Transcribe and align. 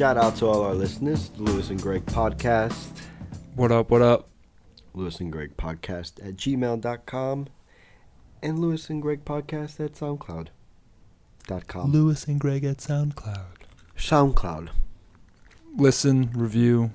shout 0.00 0.16
out 0.16 0.34
to 0.34 0.46
all 0.46 0.62
our 0.62 0.72
listeners, 0.72 1.28
the 1.28 1.42
Lewis 1.42 1.68
and 1.68 1.82
Greg 1.82 2.06
podcast. 2.06 2.88
What 3.54 3.70
up? 3.70 3.90
What 3.90 4.00
up? 4.00 4.30
Lewis 4.94 5.20
and 5.20 5.30
Greg 5.30 5.58
podcast 5.58 6.26
at 6.26 6.36
gmail.com 6.36 7.48
and 8.42 8.58
Lewis 8.58 8.88
and 8.88 9.02
Greg 9.02 9.26
podcast 9.26 9.78
at 9.78 9.92
soundcloud.com. 9.92 11.92
Lewis 11.92 12.24
and 12.24 12.40
Greg 12.40 12.64
at 12.64 12.78
SoundCloud. 12.78 13.44
SoundCloud. 13.94 14.70
Listen, 15.76 16.30
review, 16.32 16.92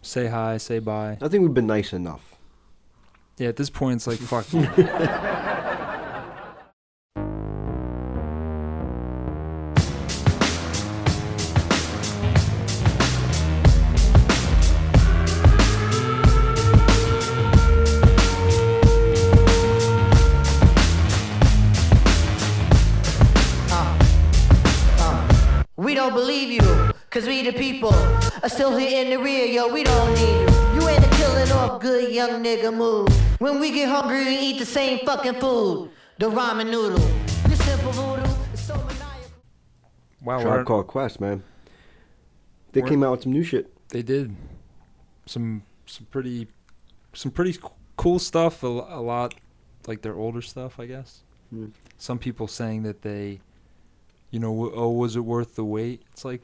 say 0.00 0.28
hi, 0.28 0.58
say 0.58 0.78
bye. 0.78 1.18
I 1.20 1.26
think 1.26 1.42
we've 1.42 1.52
been 1.52 1.66
nice 1.66 1.92
enough. 1.92 2.36
Yeah, 3.36 3.48
at 3.48 3.56
this 3.56 3.68
point, 3.68 3.96
it's 3.96 4.06
like 4.06 4.20
fuck 4.20 4.46
We 25.92 25.96
don't 25.96 26.14
believe 26.14 26.48
you, 26.50 26.90
cause 27.10 27.26
we 27.26 27.42
the 27.42 27.52
people 27.52 27.92
are 27.92 28.48
still 28.48 28.74
here 28.78 29.04
in 29.04 29.10
the 29.10 29.18
rear, 29.22 29.44
yo, 29.44 29.70
we 29.70 29.84
don't 29.84 30.14
need 30.14 30.40
you. 30.40 30.80
You 30.80 30.88
ain't 30.88 31.04
a 31.04 31.08
killing 31.18 31.52
off 31.52 31.82
good 31.82 32.10
young 32.10 32.42
nigga 32.42 32.74
move. 32.74 33.08
When 33.42 33.60
we 33.60 33.70
get 33.72 33.90
hungry, 33.90 34.24
we 34.24 34.38
eat 34.38 34.58
the 34.58 34.64
same 34.64 35.00
fucking 35.04 35.34
food. 35.34 35.90
The 36.16 36.30
ramen 36.30 36.70
noodle. 36.70 36.96
This 37.46 37.62
simple 37.62 37.92
voodoo 37.92 38.22
is 38.54 38.60
so 38.60 38.74
maniacal. 38.74 39.02
Wow, 40.22 40.40
Tribe 40.40 40.52
we're- 40.54 40.64
Called 40.64 40.86
Quest, 40.86 41.20
man. 41.20 41.44
They 42.72 42.80
We're- 42.80 42.88
came 42.90 43.02
out 43.02 43.10
with 43.10 43.22
some 43.24 43.32
new 43.32 43.44
shit. 43.44 43.70
they 43.90 44.00
did 44.00 44.34
some 45.26 45.62
some 45.84 46.06
pretty 46.06 46.48
some 47.12 47.30
pretty 47.32 47.58
cool 47.98 48.18
stuff. 48.18 48.62
A, 48.62 48.66
a 48.66 49.02
lot 49.02 49.34
like 49.86 50.00
their 50.00 50.14
older 50.14 50.40
stuff, 50.40 50.80
I 50.80 50.86
guess. 50.86 51.20
Hmm. 51.50 51.66
Some 51.98 52.18
people 52.18 52.48
saying 52.48 52.82
that 52.84 53.02
they, 53.02 53.40
you 54.32 54.40
know, 54.40 54.72
oh, 54.74 54.90
was 54.90 55.14
it 55.14 55.20
worth 55.20 55.54
the 55.54 55.64
wait? 55.64 56.02
It's 56.12 56.24
like, 56.24 56.42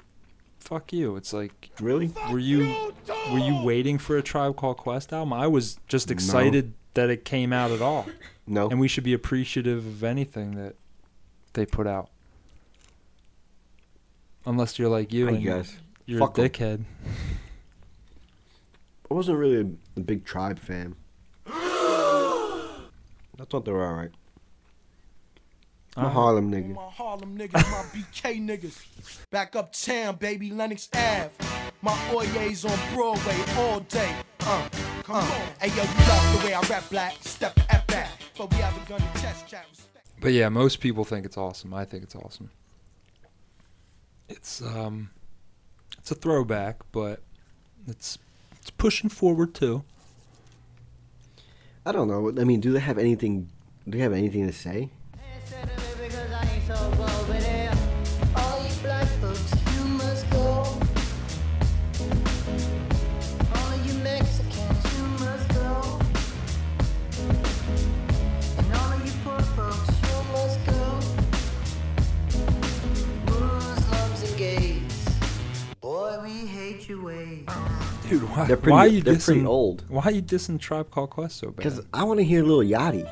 fuck 0.61 0.93
you. 0.93 1.17
It's 1.17 1.33
like, 1.33 1.71
Really? 1.81 2.13
were 2.31 2.39
you 2.39 2.93
were 3.33 3.39
you 3.39 3.61
waiting 3.65 3.99
for 3.99 4.17
a 4.17 4.23
Tribe 4.23 4.55
Called 4.57 4.77
Quest 4.77 5.13
album? 5.13 5.33
I 5.33 5.49
was 5.49 5.79
just 5.89 6.09
No. 6.09 6.13
excited 6.13 6.75
that 6.95 7.11
it 7.11 7.25
came 7.25 7.53
out 7.53 7.71
at 7.73 7.81
all, 7.83 8.07
No. 8.47 8.69
and 8.69 8.79
we 8.79 8.87
should 8.89 9.05
be 9.05 9.13
appreciative 9.15 9.85
of 9.87 10.05
anything 10.05 10.53
that 10.57 10.77
they 11.55 11.67
put 11.67 11.87
out. 11.89 12.11
Unless 14.47 14.79
you're 14.79 14.89
like 14.89 15.13
you 15.13 15.29
I 15.29 15.33
and 15.33 15.43
guess. 15.43 15.77
you're 16.07 16.21
Fuck 16.21 16.39
a 16.39 16.43
'em. 16.43 16.49
dickhead. 16.49 16.85
I 19.11 19.15
wasn't 19.15 19.39
really 19.39 19.57
a, 19.57 20.01
a 20.01 20.03
big 20.03 20.25
Tribe 20.25 20.59
fan. 20.59 20.95
I 21.47 23.45
thought 23.49 23.65
they 23.65 23.73
were 23.73 23.87
alright. 23.87 24.11
I'm 25.97 26.05
a 26.05 26.07
Uh-huh. 26.07 26.21
Harlem 26.21 26.51
nigga. 26.53 26.75
My 26.75 26.83
Harlem 26.91 27.37
niggas, 27.37 27.53
my 27.55 27.83
BK 27.93 28.41
niggas. 28.47 29.21
Back 29.31 29.57
uptown, 29.57 30.17
baby, 30.17 30.51
Lenox 30.51 30.89
Ave. 30.95 31.31
My 31.83 31.93
Oyes 32.13 32.65
on 32.69 32.95
Broadway 32.95 33.37
all 33.57 33.81
day. 33.81 34.15
Uh, 34.41 34.69
come 35.03 35.17
on. 35.17 35.25
Hey 35.61 35.69
yo, 35.69 35.83
you 35.83 36.09
love 36.09 36.41
the 36.41 36.47
way 36.47 36.55
I 36.55 36.61
rap 36.63 36.89
black. 36.91 37.15
Step 37.21 37.59
at 37.71 37.87
that. 37.89 38.11
But 38.37 38.51
we 38.53 38.57
haven't 38.59 38.89
done 38.89 39.01
the 39.15 39.19
test 39.21 39.47
chat. 39.47 39.67
Respect. 39.71 40.07
But 40.21 40.33
yeah, 40.33 40.49
most 40.49 40.81
people 40.81 41.05
think 41.05 41.25
it's 41.27 41.37
awesome. 41.37 41.73
I 41.75 41.85
think 41.85 42.03
it's 42.05 42.15
awesome. 42.17 42.51
It's 44.29 44.61
um, 44.63 45.11
it's 45.99 46.11
a 46.11 46.15
throwback, 46.15 46.77
but 46.93 47.23
it's 47.87 48.19
it's 48.61 48.71
pushing 48.71 49.09
forward 49.11 49.55
too. 49.55 49.85
I 51.87 51.93
don't 51.93 52.09
know. 52.09 52.29
I 52.41 52.45
mean, 52.45 52.61
do 52.61 52.73
they 52.73 52.81
have 52.81 52.99
anything? 52.99 53.49
Do 53.89 53.97
they 53.99 54.03
have 54.05 54.13
anything 54.13 54.47
to 54.47 54.53
say? 54.53 54.91
Dude, 78.09 78.23
why, 78.31 78.45
They're 78.47 78.57
pretty. 78.57 78.73
why 78.73 78.79
are 78.81 78.89
you 78.89 79.03
they're 79.03 79.15
dissing? 79.15 79.25
pretty 79.25 79.47
old. 79.47 79.85
Why 79.89 80.03
are 80.05 80.11
you 80.11 80.23
dissing 80.23 80.59
Tribe 80.59 80.91
Called 80.91 81.11
Quest 81.11 81.39
so 81.39 81.49
bad? 81.49 81.57
Because 81.57 81.81
I 81.93 82.05
want 82.05 82.19
to 82.21 82.25
hear 82.25 82.43
Lil 82.43 82.61
Yachty. 82.61 83.05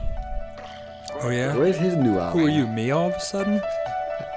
oh 1.22 1.28
yeah, 1.30 1.54
Where's 1.56 1.76
his 1.76 1.94
new 1.96 2.18
album? 2.18 2.38
who 2.40 2.46
are 2.46 2.50
you? 2.50 2.66
Me 2.66 2.90
all 2.90 3.08
of 3.08 3.14
a 3.14 3.20
sudden? 3.20 3.60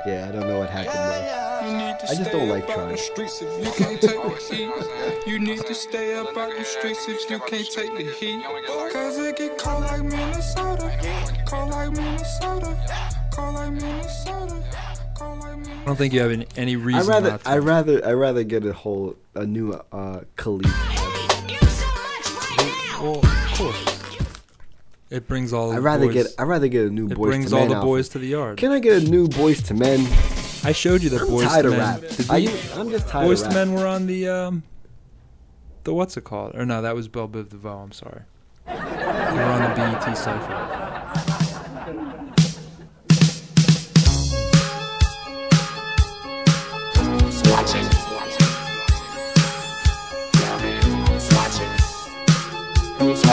Yeah, 0.06 0.28
I 0.30 0.32
don't 0.32 0.48
know 0.48 0.60
what 0.60 0.70
happened 0.70 0.94
there. 0.96 1.46
You 1.68 1.78
need 1.78 2.00
to 2.00 2.10
I 2.10 2.16
just 2.16 2.32
don't 2.32 2.48
like 2.50 2.64
up 2.64 2.70
out 2.72 2.76
Tribe. 2.88 2.98
streets 3.00 3.42
if 3.42 3.66
you 3.66 3.72
can't 3.86 4.02
take 4.02 4.22
the 4.24 4.56
heat. 4.56 5.28
You 5.28 5.40
need 5.40 5.60
to 5.60 5.76
stay 5.76 6.16
up 6.16 6.36
out 6.38 6.58
the 6.58 6.64
streets 6.64 7.06
if 7.08 7.30
you 7.30 7.38
can't 7.40 7.70
take 7.70 7.92
the 7.98 8.10
heat. 8.20 8.42
Cause 8.94 9.18
it 9.18 9.36
get 9.38 9.58
cold 9.58 9.82
like 9.84 10.04
Minnesota. 10.04 10.90
Cold 11.46 11.70
like 11.72 11.92
Minnesota. 11.92 12.78
Cold 13.34 13.56
like 13.56 13.72
Minnesota. 13.74 14.64
Cold 15.64 15.68
like 15.68 15.76
Minnesota. 15.76 15.82
I 15.82 15.86
don't 15.86 15.96
think 15.98 16.14
you 16.14 16.20
have 16.22 16.32
any, 16.58 16.76
reason. 16.76 17.02
I 17.02 17.06
rather. 17.20 17.40
I 17.46 17.58
rather, 17.58 18.06
I 18.08 18.14
rather 18.14 18.44
get 18.44 18.66
a 18.66 18.74
whole 18.74 19.16
a 19.36 19.46
new 19.46 19.72
uh 19.92 20.22
Khalif. 20.38 20.66
well, 23.02 23.20
of 23.20 23.58
course. 23.58 23.86
It 25.10 25.28
brings 25.28 25.54
all. 25.54 25.72
I 25.72 25.76
the 25.76 25.82
rather 25.82 26.06
boys, 26.06 26.14
get, 26.14 26.28
I 26.38 26.44
rather 26.44 26.68
get 26.68 26.86
a 26.86 26.90
new 26.90 27.08
It 27.08 27.16
boys 27.16 27.28
brings 27.30 27.50
to 27.50 27.58
all 27.58 27.68
the 27.68 27.76
outfit. 27.76 27.86
boys 27.88 28.10
to 28.10 28.20
the 28.20 28.28
yard. 28.28 28.58
Can 28.58 28.72
I 28.72 28.80
get 28.80 29.02
a 29.04 29.10
new 29.10 29.28
boys 29.28 29.62
to 29.64 29.74
men? 29.74 30.02
I 30.64 30.72
showed 30.74 31.02
you 31.02 31.10
the 31.10 31.20
I'm 31.22 31.28
boys 31.30 31.48
tired 31.48 31.64
to 31.64 31.70
of 31.70 31.78
men. 31.78 32.02
rap. 32.02 32.10
Did 32.12 32.30
I, 32.30 32.40
we- 32.40 32.48
am 32.80 32.90
just 32.92 33.08
tired 33.08 33.26
Boys 33.26 33.42
of 33.42 33.50
to 33.50 33.56
rap. 33.56 33.68
Men 33.68 33.74
were 33.80 33.88
on 33.88 34.06
the 34.08 34.28
um, 34.28 34.64
the 35.84 35.94
what's 35.94 36.16
it 36.18 36.26
called? 36.26 36.56
Or 36.56 36.66
no, 36.66 36.82
that 36.84 36.94
was 36.96 37.08
Bell 37.08 37.28
Biv 37.28 37.50
DeVoe. 37.50 37.80
I'm 37.80 37.92
sorry. 37.92 38.22
They 38.68 38.74
were 38.74 38.80
on 38.84 39.62
the 39.64 39.76
BET 39.76 40.16
cipher. 40.18 40.89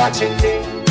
I'm 0.08 0.85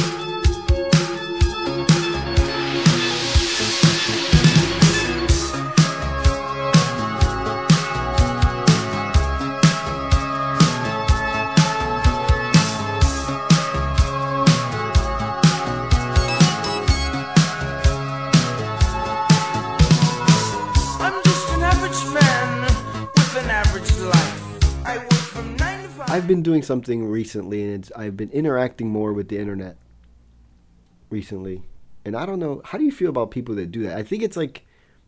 I've 26.15 26.27
been 26.27 26.41
doing 26.43 26.61
something 26.63 27.05
recently, 27.05 27.63
and 27.63 27.73
it's, 27.83 27.91
I've 27.95 28.15
been 28.15 28.29
interacting 28.31 28.89
more 28.89 29.11
with 29.13 29.27
the 29.29 29.37
internet 29.37 29.77
recently. 31.09 31.63
And 32.03 32.15
I 32.15 32.25
don't 32.25 32.39
know, 32.39 32.61
how 32.63 32.77
do 32.77 32.83
you 32.83 32.91
feel 32.91 33.09
about 33.09 33.31
people 33.31 33.55
that 33.55 33.71
do 33.71 33.83
that? 33.83 33.97
I 33.97 34.03
think 34.03 34.23
it's 34.23 34.37
like, 34.37 34.65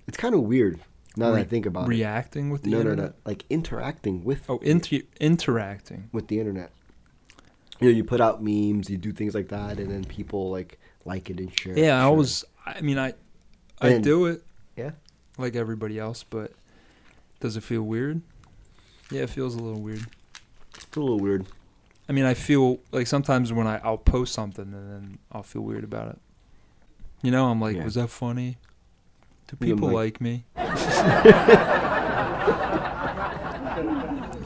it's 0.07 0.17
kind 0.17 0.33
of 0.35 0.41
weird 0.41 0.79
now 1.15 1.31
that 1.31 1.39
I 1.39 1.43
think 1.43 1.65
about 1.65 1.85
it. 1.85 1.89
reacting 1.89 2.49
with 2.49 2.63
the 2.63 2.69
No, 2.71 2.77
no, 2.77 2.91
internet. 2.91 3.09
no. 3.11 3.15
Like 3.25 3.43
interacting 3.49 4.23
with 4.23 4.43
Oh, 4.49 4.57
inter- 4.59 5.01
interacting. 5.19 6.09
with 6.11 6.27
the 6.27 6.39
internet. 6.39 6.71
You 7.79 7.89
know, 7.89 7.95
you 7.95 8.03
put 8.03 8.19
out 8.21 8.41
memes, 8.43 8.89
you 8.89 8.97
do 8.97 9.11
things 9.11 9.35
like 9.35 9.49
that, 9.49 9.77
and 9.79 9.91
then 9.91 10.03
people 10.03 10.49
like 10.49 10.79
like 11.05 11.29
it 11.29 11.39
and 11.39 11.57
share. 11.59 11.73
it, 11.73 11.77
Yeah, 11.79 12.03
I 12.05 12.09
was. 12.09 12.43
I 12.65 12.81
mean, 12.81 12.97
I 12.97 13.13
I 13.79 13.89
And- 13.89 14.03
do 14.03 14.25
it 14.25 14.43
Yeah. 14.75 14.91
like 15.37 15.55
everybody 15.55 15.99
else, 15.99 16.23
but 16.23 16.53
does 17.39 17.55
it 17.55 17.61
feel 17.63 17.83
weird? 17.83 18.21
Yeah, 19.11 19.21
it 19.21 19.29
feels 19.29 19.53
a 19.55 19.59
little 19.59 19.79
weird. 19.81 20.05
It's 20.77 20.95
a 20.95 20.99
little 20.99 21.19
weird. 21.19 21.45
I 22.09 22.13
mean, 22.13 22.25
I 22.25 22.33
feel 22.33 22.79
like 22.91 23.07
sometimes 23.07 23.51
when 23.51 23.67
I 23.67 23.79
I'll 23.83 23.97
post 23.97 24.33
something 24.33 24.63
and 24.73 24.91
then 24.91 25.17
I'll 25.31 25.43
feel 25.43 25.61
weird 25.61 25.83
about 25.83 26.09
it. 26.09 26.19
You 27.21 27.31
know, 27.31 27.47
I'm 27.47 27.59
like, 27.59 27.75
Yeah. 27.75 27.83
was 27.83 27.95
that 27.95 28.09
funny? 28.09 28.57
Do 29.47 29.55
people 29.57 29.87
like- 29.89 30.19
like 30.19 30.21
me? 30.21 30.45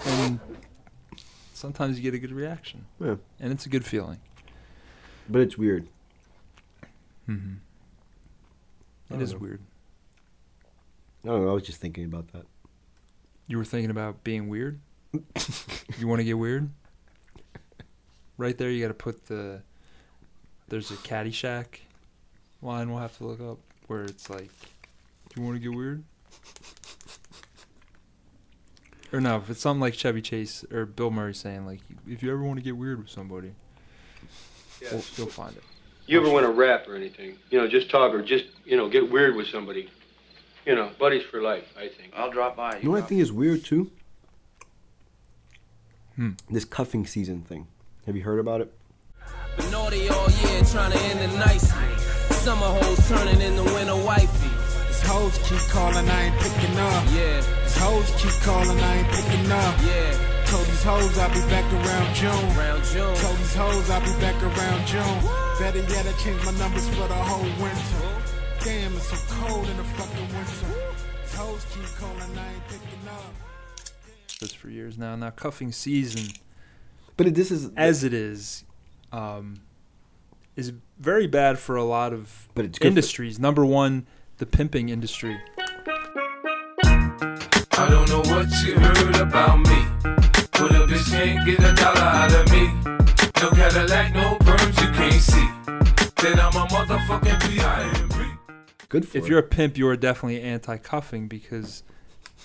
and 0.05 0.39
sometimes 1.53 1.97
you 1.97 2.03
get 2.03 2.13
a 2.13 2.19
good 2.19 2.31
reaction, 2.31 2.85
Yeah. 2.99 3.15
and 3.39 3.51
it's 3.51 3.65
a 3.65 3.69
good 3.69 3.85
feeling. 3.85 4.19
But 5.29 5.41
it's 5.41 5.57
weird. 5.57 5.87
Mm-hmm. 7.29 7.55
It 9.15 9.21
is 9.21 9.33
know. 9.33 9.39
weird. 9.39 9.61
I 11.23 11.27
don't 11.27 11.45
know. 11.45 11.51
I 11.51 11.53
was 11.53 11.63
just 11.63 11.79
thinking 11.79 12.05
about 12.05 12.31
that. 12.33 12.45
You 13.47 13.57
were 13.57 13.65
thinking 13.65 13.91
about 13.91 14.23
being 14.23 14.49
weird. 14.49 14.79
You 15.13 16.07
want 16.07 16.19
to 16.19 16.23
get 16.23 16.37
weird? 16.37 16.69
Right 18.37 18.57
there, 18.57 18.69
you 18.69 18.81
got 18.81 18.89
to 18.89 18.93
put 18.93 19.27
the. 19.27 19.61
There's 20.67 20.89
a 20.89 20.95
Caddyshack 20.95 21.79
line 22.61 22.89
we'll 22.89 23.01
have 23.01 23.17
to 23.17 23.25
look 23.25 23.41
up 23.41 23.59
where 23.87 24.03
it's 24.03 24.29
like, 24.29 24.49
"Do 25.29 25.41
you 25.41 25.43
want 25.43 25.55
to 25.57 25.61
get 25.61 25.75
weird?" 25.75 26.03
Or 29.13 29.19
no, 29.19 29.37
if 29.37 29.49
it's 29.49 29.59
something 29.59 29.81
like 29.81 29.93
Chevy 29.93 30.21
Chase 30.21 30.63
or 30.71 30.85
Bill 30.85 31.11
Murray 31.11 31.33
saying 31.33 31.65
like, 31.65 31.81
"If 32.07 32.23
you 32.23 32.31
ever 32.31 32.43
want 32.43 32.57
to 32.59 32.63
get 32.63 32.77
weird 32.77 32.99
with 32.99 33.09
somebody, 33.09 33.53
we'll, 34.81 35.03
you'll 35.17 35.27
find 35.27 35.55
it." 35.55 35.63
You 36.07 36.19
ever 36.19 36.29
want 36.29 36.45
to 36.45 36.51
rap 36.51 36.87
or 36.87 36.95
anything? 36.95 37.37
You 37.49 37.59
know, 37.59 37.67
just 37.67 37.89
talk 37.89 38.13
or 38.13 38.21
just, 38.21 38.45
you 38.65 38.75
know, 38.75 38.89
get 38.89 39.09
weird 39.11 39.35
with 39.35 39.47
somebody. 39.47 39.89
You 40.65 40.75
know, 40.75 40.91
buddies 40.99 41.23
for 41.23 41.41
life, 41.41 41.65
I 41.77 41.87
think. 41.87 42.13
I'll 42.15 42.31
drop 42.31 42.55
by. 42.55 42.77
You 42.77 42.85
know 42.85 42.91
what 42.91 43.03
I 43.03 43.07
think 43.07 43.21
is 43.21 43.31
weird 43.31 43.63
too? 43.63 43.91
Hmm. 46.15 46.31
This 46.49 46.65
cuffing 46.65 47.05
season 47.05 47.41
thing. 47.41 47.67
Have 48.05 48.15
you 48.15 48.23
heard 48.23 48.39
about 48.39 48.61
it? 48.61 48.71
Been 49.57 49.71
naughty 49.71 50.09
all 50.09 50.29
year, 50.29 50.61
trying 50.65 50.91
to 50.91 50.99
end 51.11 51.19
it 51.19 51.37
nicely. 51.37 51.87
Summer 52.43 52.65
hoes 52.81 53.07
turning 53.07 53.41
into 53.41 53.63
winter 53.63 53.95
wifey. 53.95 54.49
These 54.87 55.01
hoes 55.03 55.37
keep 55.47 55.59
calling, 55.69 56.07
I 56.09 56.21
ain't 56.25 56.37
picking 56.39 56.77
up. 56.77 57.03
Yeah, 57.13 57.41
These 57.63 57.77
hoes 57.77 58.09
keep 58.21 58.35
calling, 58.43 58.79
I 58.79 58.95
ain't 58.97 59.07
picking 59.09 59.51
up. 59.51 59.75
yeah, 59.85 60.45
Told 60.47 60.65
these 60.67 60.83
hoes 60.83 61.17
I'll 61.17 61.29
be 61.33 61.41
back 61.49 61.67
around 61.73 62.15
June. 62.15 62.57
around 62.57 62.83
June. 62.85 63.15
Told 63.15 63.37
these 63.37 63.55
hoes 63.55 63.89
I'll 63.89 64.01
be 64.01 64.15
back 64.19 64.37
around 64.43 64.87
June. 64.87 65.19
Better 65.59 65.79
yet, 65.79 66.05
I 66.07 66.13
changed 66.23 66.45
my 66.45 66.51
numbers 66.59 66.87
for 66.89 67.07
the 67.07 67.15
whole 67.29 67.43
winter. 67.63 68.03
Damn, 68.63 68.93
it's 68.95 69.07
so 69.07 69.17
cold 69.35 69.67
in 69.69 69.77
the 69.77 69.83
fucking 69.83 70.27
winter. 70.35 70.67
These 71.23 71.35
hoes 71.35 71.65
keep 71.73 71.87
calling, 71.99 72.37
I 72.37 72.53
ain't 72.53 72.67
picking 72.67 73.07
up. 73.07 73.33
This 74.41 74.53
for 74.53 74.69
years 74.71 74.97
now. 74.97 75.15
Now 75.15 75.29
cuffing 75.29 75.71
season, 75.71 76.33
But 77.15 77.35
this 77.35 77.51
is 77.51 77.69
as 77.77 78.03
it 78.03 78.11
is, 78.11 78.63
um, 79.11 79.61
is 80.55 80.73
very 80.97 81.27
bad 81.27 81.59
for 81.59 81.75
a 81.75 81.83
lot 81.83 82.11
of 82.11 82.49
But 82.55 82.65
it's 82.65 82.79
good 82.79 82.85
for- 82.85 82.87
industries. 82.87 83.37
Number 83.37 83.63
one, 83.63 84.07
the 84.39 84.47
pimping 84.47 84.89
industry. 84.89 85.39
I 86.83 87.87
don't 87.87 88.09
know 88.09 88.21
what 88.33 88.47
you 88.65 88.79
heard 88.79 89.15
about 89.17 89.59
me. 89.59 89.85
But 90.53 90.71
a 90.71 90.87
bitch 90.87 91.11
can't 91.11 91.45
get 91.45 91.59
a 91.59 91.73
dollar 91.75 91.99
out 92.01 92.33
of 92.33 92.51
me. 92.51 92.65
No 93.43 93.49
Cadillac, 93.51 94.13
no 94.15 94.37
perms, 94.39 94.81
you 94.81 94.91
can't 94.93 95.21
see. 95.21 95.47
Then 96.23 96.39
I'm 96.39 96.55
a 96.55 96.65
motherfucking 96.65 97.47
P.I.M.P. 97.47 98.55
good 98.89 99.07
for 99.07 99.17
If 99.19 99.25
it. 99.25 99.29
you're 99.29 99.39
a 99.39 99.43
pimp, 99.43 99.77
you 99.77 99.87
are 99.87 99.95
definitely 99.95 100.41
anti-cuffing 100.41 101.27
because 101.27 101.83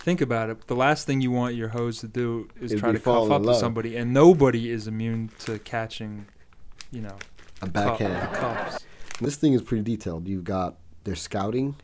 think 0.07 0.21
about 0.21 0.51
it. 0.51 0.69
The 0.69 0.77
last 0.77 1.05
thing 1.05 1.21
you 1.21 1.33
want 1.33 1.57
your 1.57 1.71
hose 1.71 1.99
to 1.99 2.07
do 2.07 2.49
is 2.61 2.71
It'd 2.71 2.79
try 2.79 2.93
to 2.93 3.11
in 3.25 3.33
up 3.33 3.43
to 3.43 3.55
somebody, 3.57 3.97
and 3.97 4.15
nobody 4.15 4.71
is 4.71 4.87
immune 4.87 5.31
to 5.41 5.59
catching, 5.59 6.27
you 6.93 7.01
know, 7.03 7.17
a 7.61 7.67
backhand. 7.67 8.33
cuffs. 8.33 8.87
This 9.21 9.35
thing 9.35 9.53
is 9.53 9.63
pretty 9.63 9.83
detailed. 9.83 10.29
You've 10.29 10.45
got 10.45 10.77
there's 11.03 11.21
scouting, 11.21 11.75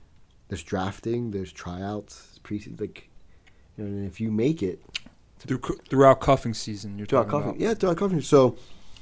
there's 0.46 0.62
drafting, 0.62 1.32
there's 1.32 1.52
tryouts, 1.52 2.38
pre 2.44 2.62
like, 2.78 3.08
you 3.76 3.84
know, 3.84 3.90
and 3.90 4.06
if 4.06 4.20
you 4.20 4.30
make 4.30 4.62
it 4.62 4.80
Through, 5.40 5.58
throughout 5.88 6.20
cuffing 6.20 6.54
season, 6.54 6.98
you're 6.98 7.06
throughout 7.08 7.24
talking 7.24 7.40
cuffing, 7.40 7.56
about. 7.56 7.60
yeah, 7.60 7.74
throughout 7.74 7.96
cuffing. 7.96 8.20
So 8.20 8.56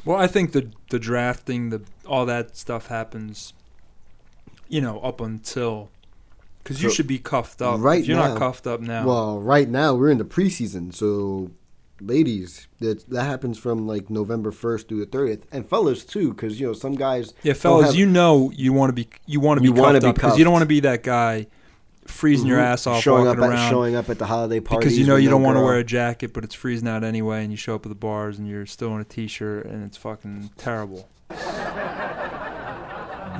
Well, 0.06 0.16
I 0.16 0.28
think 0.28 0.52
the 0.52 0.70
the 0.88 0.99
drafting, 0.99 1.69
the 1.69 1.82
all 2.06 2.25
that 2.25 2.56
stuff 2.56 2.87
happens, 2.87 3.52
you 4.69 4.81
know, 4.81 4.99
up 5.00 5.20
until 5.20 5.90
because 6.62 6.82
you 6.82 6.90
should 6.90 7.06
be 7.06 7.18
cuffed 7.18 7.62
up. 7.62 7.80
right 7.80 8.00
if 8.00 8.06
you're 8.06 8.16
now- 8.16 8.28
not 8.28 8.38
cuffed 8.38 8.66
up 8.66 8.80
now, 8.80 9.06
well, 9.06 9.40
right 9.40 9.68
now 9.68 9.94
we're 9.94 10.10
in 10.10 10.18
the 10.18 10.24
preseason. 10.24 10.94
So 10.94 11.50
ladies, 12.00 12.66
that 12.80 13.08
that 13.10 13.24
happens 13.24 13.58
from 13.58 13.86
like 13.86 14.08
November 14.10 14.50
first 14.52 14.88
through 14.88 15.00
the 15.00 15.06
thirtieth, 15.06 15.46
and 15.52 15.68
fellas 15.68 16.04
too, 16.04 16.30
because 16.32 16.60
you 16.60 16.66
know 16.66 16.72
some 16.72 16.94
guys. 16.94 17.34
yeah, 17.42 17.52
fellas, 17.52 17.86
have- 17.86 17.94
you 17.94 18.06
know 18.06 18.50
you 18.54 18.72
want 18.72 18.90
to 18.90 18.94
be 18.94 19.08
you 19.26 19.40
want 19.40 19.58
to 19.58 19.62
be 19.62 19.72
cuffed 19.78 20.04
up 20.04 20.14
because 20.14 20.38
you 20.38 20.44
don't 20.44 20.52
want 20.52 20.62
to 20.62 20.66
be 20.66 20.80
that 20.80 21.02
guy 21.02 21.46
freezing 22.06 22.46
your 22.48 22.58
Mhm. 22.58 22.62
ass 22.72 22.86
off 22.88 23.02
showing 23.02 23.26
walking 23.26 23.42
up 23.42 23.50
at, 23.50 23.54
around 23.54 23.70
showing 23.70 23.94
up 23.94 24.10
at 24.10 24.18
the 24.18 24.26
holiday 24.26 24.58
parties 24.58 24.84
because 24.86 24.98
you 24.98 25.06
know 25.06 25.14
you 25.16 25.30
don't 25.30 25.42
want 25.42 25.56
to 25.56 25.62
wear 25.62 25.76
a 25.76 25.84
jacket, 25.84 26.32
but 26.32 26.42
it's 26.42 26.54
freezing 26.54 26.88
out 26.88 27.04
anyway, 27.04 27.42
and 27.44 27.52
you 27.52 27.56
show 27.56 27.74
up 27.76 27.86
at 27.86 27.90
the 27.90 27.94
bars 27.94 28.38
and 28.38 28.48
you're 28.48 28.66
still 28.66 28.92
in 28.94 29.00
a 29.00 29.04
t-shirt 29.04 29.66
and 29.66 29.84
it's 29.84 29.96
fucking 29.96 30.50
terrible. 30.56 31.08
Better 31.28 31.40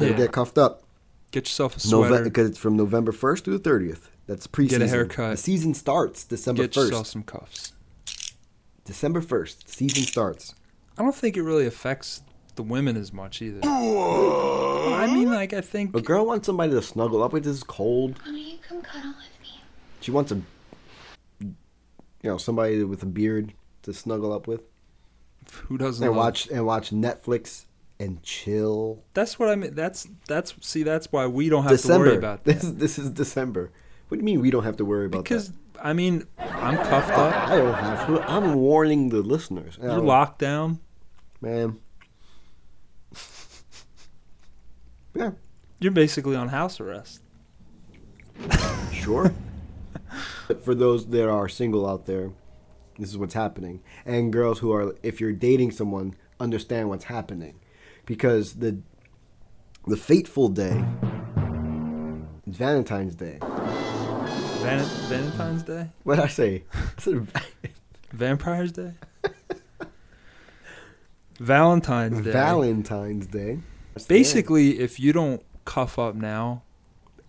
Yeah. 0.01 0.13
get 0.13 0.31
cuffed 0.33 0.59
up. 0.59 0.83
Get 1.31 1.47
yourself 1.47 1.77
a 1.77 1.81
sweater. 1.81 2.09
November 2.11 2.25
because 2.31 2.49
it's 2.51 2.59
from 2.59 2.77
November 2.77 3.13
first 3.13 3.45
through 3.45 3.57
the 3.59 3.63
thirtieth. 3.63 4.11
That's 4.27 4.47
preseason. 4.47 4.69
Get 4.71 4.83
a 4.83 4.89
haircut. 4.89 5.31
The 5.33 5.37
season 5.37 5.75
starts 5.75 6.25
December 6.25 6.63
Get 6.65 6.77
yourself 6.77 7.03
first. 7.03 7.13
some 7.13 7.23
cuffs. 7.23 7.73
December 8.85 9.21
first, 9.21 9.69
season 9.69 10.03
starts. 10.03 10.55
I 10.99 11.03
don't 11.03 11.15
think 11.15 11.37
it 11.37 11.43
really 11.43 11.67
affects 11.67 12.23
the 12.57 12.63
women 12.63 12.97
as 12.97 13.13
much 13.13 13.41
either. 13.43 13.61
I 13.65 15.07
mean, 15.13 15.31
like 15.31 15.53
I 15.53 15.61
think 15.61 15.95
A 15.97 16.01
girl 16.03 16.27
wants 16.27 16.47
somebody 16.47 16.73
to 16.73 16.83
snuggle 16.83 17.23
up 17.23 17.33
with. 17.33 17.45
This 17.45 17.57
is 17.57 17.63
cold. 17.63 18.19
Honey, 18.25 18.61
come 18.69 18.83
cuddle 18.83 19.11
with 19.11 19.43
me. 19.43 19.61
She 20.01 20.11
wants 20.11 20.33
a, 20.33 20.41
you 21.41 21.55
know, 22.25 22.39
somebody 22.39 22.83
with 22.85 23.03
a 23.03 23.07
beard 23.07 23.53
to 23.83 23.95
snuggle 23.95 24.33
up 24.33 24.47
with 24.47 24.63
who 25.69 25.79
doesn't 25.79 26.05
and 26.07 26.15
love- 26.17 26.25
watch 26.25 26.49
and 26.49 26.67
watch 26.67 26.91
Netflix 26.91 27.65
and 28.01 28.21
chill. 28.25 29.05
That's 29.15 29.39
what 29.39 29.49
I 29.51 29.55
mean. 29.55 29.75
That's 29.75 30.09
that's 30.27 30.55
see. 30.61 30.83
That's 30.83 31.13
why 31.13 31.27
we 31.29 31.49
don't 31.49 31.63
have 31.63 31.71
December. 31.73 32.07
to 32.07 32.11
worry 32.13 32.19
about 32.19 32.43
this. 32.51 32.63
this 32.63 32.99
is 32.99 33.11
December. 33.11 33.71
What 34.09 34.17
do 34.17 34.21
you 34.21 34.25
mean 34.25 34.41
we 34.41 34.51
don't 34.51 34.65
have 34.65 34.79
to 34.79 34.85
worry 34.85 35.07
about 35.07 35.23
Because 35.25 35.51
that? 35.51 35.57
I 35.83 35.93
mean, 35.93 36.27
I'm 36.39 36.77
cuffed 36.79 37.13
up. 37.13 37.49
I 37.49 37.57
don't 37.59 37.75
have 37.75 38.07
to. 38.09 38.23
I'm 38.29 38.55
warning 38.55 39.11
the 39.11 39.21
listeners. 39.23 39.79
You're 39.81 39.91
don't- 39.91 40.01
oh. 40.01 40.05
locked 40.05 40.39
down. 40.41 40.81
man. 41.41 41.79
Yeah, 45.15 45.33
You're 45.81 45.91
basically 45.93 46.37
on 46.37 46.49
house 46.49 46.79
arrest. 46.81 47.21
sure. 48.93 49.35
but 50.47 50.65
for 50.65 50.73
those 50.75 51.07
that 51.09 51.29
are 51.29 51.49
single 51.49 51.85
out 51.85 52.07
there, 52.07 52.31
this 52.97 53.11
is 53.11 53.19
what's 53.19 53.35
happening. 53.35 53.81
And 54.07 54.33
girls 54.33 54.61
who 54.61 54.73
are, 54.73 54.95
if 55.03 55.21
you're 55.21 55.33
dating 55.33 55.73
someone, 55.73 56.15
understand 56.39 56.89
what's 56.91 57.05
happening, 57.05 57.57
because 58.11 58.55
the 58.55 58.77
the 59.87 59.97
fateful 59.97 60.49
day 60.49 60.85
Valentine's 62.45 63.15
Day. 63.15 63.39
Van- 63.41 64.85
Valentine's 65.09 65.63
Day, 65.63 65.89
What 66.03 66.17
did 66.17 66.25
I 66.25 66.29
say? 66.29 66.65
I 66.75 67.01
said 67.01 67.29
Vampires 68.13 68.73
Day, 68.73 68.95
Valentine's 71.39 72.21
Day. 72.25 72.33
Valentine's 72.33 73.29
Day. 73.29 73.61
Basically, 74.09 74.81
if 74.81 74.99
you 74.99 75.13
don't 75.13 75.41
cuff 75.65 75.97
up 75.97 76.17
now, 76.17 76.65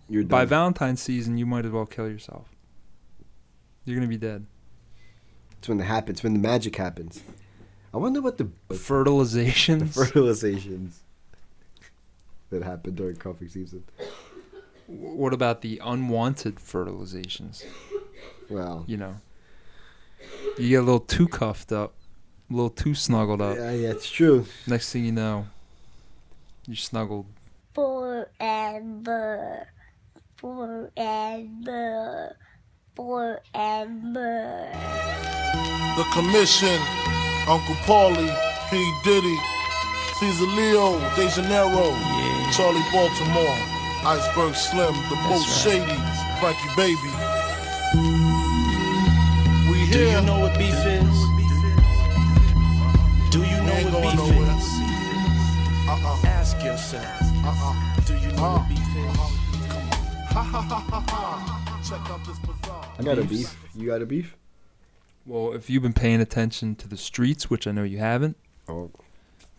you're 0.08 0.24
by 0.24 0.40
done. 0.40 0.48
Valentine's 0.48 1.00
season, 1.00 1.38
you 1.38 1.46
might 1.46 1.64
as 1.64 1.70
well 1.70 1.86
kill 1.86 2.08
yourself. 2.08 2.48
You're 3.84 3.94
gonna 3.96 4.08
be 4.08 4.16
dead. 4.16 4.46
It's 5.58 5.68
when 5.68 5.78
it 5.78 5.84
happens. 5.84 6.24
When 6.24 6.32
the 6.32 6.40
magic 6.40 6.74
happens. 6.74 7.22
I 7.94 7.98
wonder 7.98 8.20
what 8.22 8.38
the 8.38 8.48
fertilizations. 8.70 9.94
the 9.94 10.04
Fertilizations. 10.04 10.12
fertilizations 10.12 10.92
that 12.50 12.62
happen 12.62 12.94
during 12.94 13.16
cuffing 13.16 13.48
season. 13.48 13.84
what 14.86 15.32
about 15.32 15.62
the 15.62 15.80
unwanted 15.84 16.56
fertilizations? 16.56 17.64
Well, 18.48 18.84
You 18.86 18.96
know, 18.98 19.14
you 20.58 20.68
get 20.70 20.76
a 20.76 20.82
little 20.82 21.00
too 21.00 21.26
cuffed 21.28 21.72
up, 21.72 21.94
a 22.50 22.54
little 22.54 22.70
too 22.70 22.94
snuggled 22.94 23.40
up. 23.40 23.56
yeah, 23.56 23.70
yeah, 23.72 23.88
it's 23.90 24.10
true. 24.10 24.44
Next 24.66 24.92
thing 24.92 25.04
you 25.06 25.12
know, 25.12 25.46
you're 26.66 26.76
snuggled. 26.76 27.26
Forever. 27.74 29.66
Forever. 30.36 32.36
Forever. 32.94 34.70
The 35.96 36.04
Commission, 36.12 36.80
Uncle 37.48 37.74
Paulie, 37.86 38.32
P. 38.70 38.78
Diddy, 39.02 39.36
Caesar 40.18 40.46
Leo, 40.46 40.98
De 41.16 41.28
Janeiro, 41.28 41.90
Charlie 42.52 42.86
Baltimore, 42.92 43.58
Iceberg 44.04 44.54
Slim, 44.54 44.94
The 45.10 45.16
Most 45.28 45.48
Shady, 45.62 45.98
Frankie 46.38 46.70
Baby. 46.76 47.12
We 49.70 49.78
here. 49.86 49.92
Do 49.92 50.10
you 50.10 50.22
know 50.22 50.38
what 50.40 50.56
beef 50.56 50.74
is? 50.86 51.18
Do 53.30 53.38
you 53.40 53.58
know 53.66 53.80
what 53.90 54.02
beef 54.02 54.14
nowhere. 54.14 54.56
is? 54.56 54.66
Uh-uh. 55.88 56.26
Ask 56.26 56.62
yourself. 56.62 57.22
Uh-uh. 57.44 57.74
Do 58.06 58.14
you 58.14 58.28
know 58.36 58.42
what 58.42 58.60
uh-uh. 58.60 58.68
beef 58.68 58.78
is? 58.78 59.38
Ha 60.32 60.42
ha 60.42 60.60
ha 60.62 60.78
ha 60.88 61.04
ha. 61.10 61.80
Check 61.86 62.10
out 62.10 62.24
this 62.24 62.38
bazaar. 62.38 62.86
I 62.98 63.02
got 63.02 63.18
a 63.18 63.24
beef. 63.24 63.54
You 63.74 63.88
got 63.88 64.00
a 64.00 64.06
beef? 64.06 64.34
Well, 65.24 65.52
if 65.54 65.70
you've 65.70 65.82
been 65.82 65.92
paying 65.92 66.20
attention 66.20 66.74
to 66.76 66.88
the 66.88 66.96
streets, 66.96 67.48
which 67.48 67.66
I 67.66 67.72
know 67.72 67.84
you 67.84 67.98
haven't, 67.98 68.36
Oh, 68.68 68.90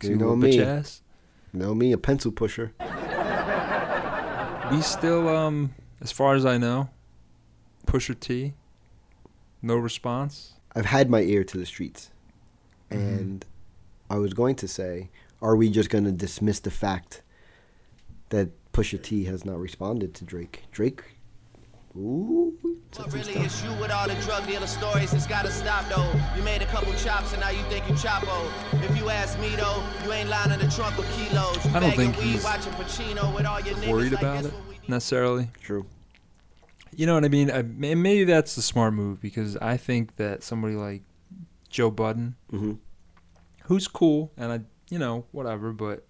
You 0.02 0.10
you 0.12 0.16
know 0.18 0.36
me. 0.36 0.62
ass, 0.62 1.02
know 1.54 1.74
me, 1.76 1.92
a 1.92 1.98
pencil 1.98 2.32
pusher. 2.32 2.74
we 4.72 4.82
still, 4.82 5.28
um, 5.30 5.74
as 6.02 6.12
far 6.12 6.36
as 6.36 6.46
I 6.46 6.58
know, 6.58 6.90
Pusha 7.86 8.20
T 8.20 8.54
No 9.62 9.76
response. 9.76 10.54
I've 10.76 10.86
had 10.86 11.10
my 11.10 11.22
ear 11.22 11.44
to 11.44 11.58
the 11.58 11.66
streets, 11.66 12.10
Mm-hmm. 12.90 13.00
and 13.18 13.46
I 14.10 14.18
was 14.18 14.34
going 14.34 14.56
to 14.58 14.68
say, 14.68 15.10
are 15.42 15.56
we 15.56 15.70
just 15.70 15.90
going 15.90 16.04
to 16.06 16.12
dismiss 16.12 16.60
the 16.60 16.72
fact 16.72 17.22
that 18.30 18.50
Pusha 18.74 19.02
T 19.02 19.26
has 19.26 19.46
not 19.46 19.60
responded 19.60 20.14
to 20.16 20.26
Drake? 20.26 20.64
Drake, 20.72 21.04
ooh, 21.96 22.54
What 22.96 23.12
really 23.12 23.34
is 23.34 23.64
you 23.64 23.72
with 23.82 23.90
all 23.92 24.08
the 24.08 24.14
drug 24.22 24.46
dealer 24.48 24.68
stories? 24.68 25.14
It's 25.14 25.26
gotta 25.26 25.52
stop 25.52 25.88
though. 25.90 26.12
You 26.38 26.44
made 26.44 26.62
a 26.62 26.66
couple 26.66 26.94
chops 26.94 27.32
and 27.32 27.42
now 27.42 27.50
you 27.50 27.62
think 27.64 27.88
you 27.90 27.96
chapo. 27.96 28.84
If 28.84 28.96
you 28.98 29.10
ask 29.10 29.40
me 29.40 29.50
though, 29.56 29.84
you 30.06 30.14
ain't 30.14 30.30
lying 30.30 30.52
in 30.52 30.60
the 30.60 30.68
trunk 30.68 30.96
with 30.98 31.10
kilos. 31.16 31.66
You 31.66 31.72
I 31.74 31.80
don't 31.80 31.96
think 31.96 32.16
he's 32.16 32.44
Worried 33.88 34.14
about 34.14 34.44
this 34.44 34.52
it 34.52 34.90
necessarily. 34.90 35.50
True. 35.62 35.86
You 36.96 37.08
know 37.08 37.16
what 37.16 37.26
I 37.26 37.30
mean? 37.30 37.50
I, 37.50 37.64
may- 37.64 37.96
maybe 37.96 38.26
that's 38.26 38.56
the 38.56 38.62
smart 38.62 38.94
move 38.94 39.20
because 39.20 39.58
I 39.58 39.78
think 39.78 40.16
that 40.18 40.44
somebody 40.44 40.76
like 40.76 41.02
Joe 41.70 41.90
Budden, 41.90 42.36
Mhm. 42.52 42.78
who's 43.64 43.88
cool, 43.88 44.32
and 44.38 44.52
I, 44.52 44.60
you 44.92 45.00
know, 45.00 45.26
whatever, 45.32 45.72
but 45.74 46.06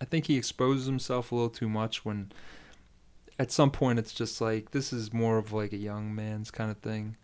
I 0.00 0.04
think 0.04 0.26
he 0.26 0.36
exposes 0.36 0.86
himself 0.86 1.32
a 1.32 1.34
little 1.34 1.50
too 1.50 1.68
much 1.68 2.04
when 2.04 2.30
at 3.38 3.50
some 3.50 3.70
point 3.70 3.98
it's 3.98 4.12
just 4.12 4.40
like 4.40 4.72
this 4.72 4.92
is 4.92 5.12
more 5.12 5.38
of 5.38 5.52
like 5.52 5.72
a 5.72 5.76
young 5.76 6.14
man's 6.14 6.50
kind 6.50 6.70
of 6.70 6.78
thing. 6.78 7.16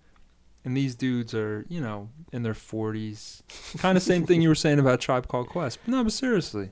And 0.64 0.74
these 0.74 0.94
dudes 0.94 1.34
are, 1.34 1.66
you 1.68 1.78
know, 1.78 2.08
in 2.32 2.42
their 2.42 2.54
40s. 2.54 3.42
Kind 3.78 3.98
of 3.98 4.02
same 4.02 4.24
thing 4.24 4.40
you 4.40 4.48
were 4.48 4.54
saying 4.54 4.78
about 4.78 4.98
Tribe 4.98 5.28
Called 5.28 5.48
Quest. 5.48 5.78
But 5.84 5.90
no, 5.90 6.02
but 6.02 6.12
seriously. 6.12 6.70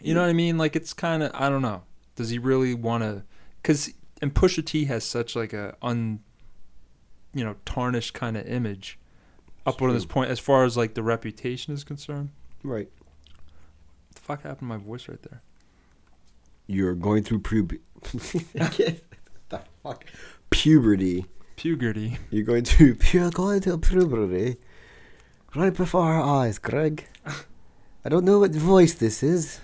You 0.00 0.14
know 0.14 0.22
what 0.22 0.30
I 0.30 0.32
mean? 0.32 0.58
Like 0.58 0.74
it's 0.74 0.92
kind 0.92 1.22
of 1.22 1.30
I 1.34 1.48
don't 1.48 1.62
know. 1.62 1.82
Does 2.16 2.30
he 2.30 2.38
really 2.38 2.74
want 2.74 3.04
to 3.04 3.22
cuz 3.62 3.92
and 4.20 4.34
Pusha 4.34 4.64
T 4.64 4.86
has 4.86 5.04
such 5.04 5.36
like 5.36 5.52
a 5.52 5.76
un 5.82 6.20
you 7.34 7.44
know, 7.44 7.56
tarnished 7.64 8.14
kind 8.14 8.36
of 8.36 8.46
image 8.46 8.98
up 9.64 9.78
to 9.78 9.92
this 9.92 10.04
point 10.04 10.30
as 10.30 10.38
far 10.38 10.64
as 10.64 10.76
like 10.76 10.94
the 10.94 11.02
reputation 11.02 11.72
is 11.72 11.84
concerned. 11.84 12.30
right. 12.62 12.88
What 14.08 14.14
the 14.14 14.20
fuck 14.20 14.42
happened 14.42 14.58
to 14.58 14.64
my 14.64 14.76
voice 14.76 15.08
right 15.08 15.22
there? 15.22 15.42
You're 16.66 16.94
going 16.94 17.22
through 17.24 17.40
puberty. 17.40 17.80
the 18.12 19.00
fuck? 19.82 20.04
Puberty. 20.50 21.26
Puberty. 21.56 22.18
You're 22.30 22.44
going 22.44 22.64
to 22.64 22.96
you're 23.12 23.30
going 23.30 23.60
to 23.62 23.78
puberty. 23.78 24.56
Right 25.54 25.74
before 25.74 26.02
our 26.12 26.22
eyes, 26.22 26.58
Greg. 26.58 27.06
I 28.04 28.08
don't 28.08 28.24
know 28.24 28.38
what 28.40 28.52
voice 28.52 28.94
this 28.94 29.22
is, 29.22 29.60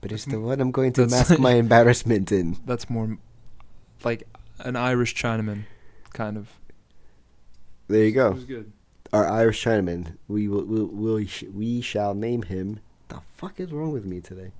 but 0.00 0.12
it's 0.12 0.24
the 0.24 0.40
one 0.40 0.60
I'm 0.60 0.72
going 0.72 0.92
to 0.94 1.06
That's- 1.06 1.30
mask 1.30 1.40
my 1.40 1.52
embarrassment 1.52 2.32
in. 2.32 2.58
That's 2.66 2.90
more 2.90 3.16
like 4.02 4.26
an 4.58 4.76
Irish 4.76 5.14
Chinaman 5.14 5.64
kind 6.12 6.36
of. 6.36 6.50
There 7.88 8.00
you 8.02 8.08
It 8.08 8.12
go. 8.12 8.30
was 8.32 8.44
good. 8.44 8.72
Our 9.12 9.26
Irish 9.28 9.64
Chinaman. 9.64 10.16
We 10.26 10.48
will, 10.48 10.64
will, 10.64 10.86
will 10.86 11.24
we 11.52 11.80
shall 11.80 12.14
name 12.14 12.42
him. 12.42 12.80
The 13.08 13.20
fuck 13.34 13.60
is 13.60 13.70
wrong 13.72 13.92
with 13.92 14.04
me 14.04 14.20
today? 14.20 14.50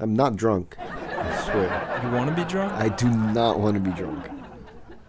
I'm 0.00 0.14
not 0.14 0.36
drunk. 0.36 0.76
I 0.78 1.42
swear. 1.44 2.00
You 2.04 2.10
want 2.16 2.30
to 2.30 2.36
be 2.36 2.48
drunk? 2.48 2.72
I 2.72 2.88
do 2.88 3.08
not 3.08 3.58
want 3.58 3.74
to 3.74 3.80
be 3.80 3.90
drunk. 3.90 4.26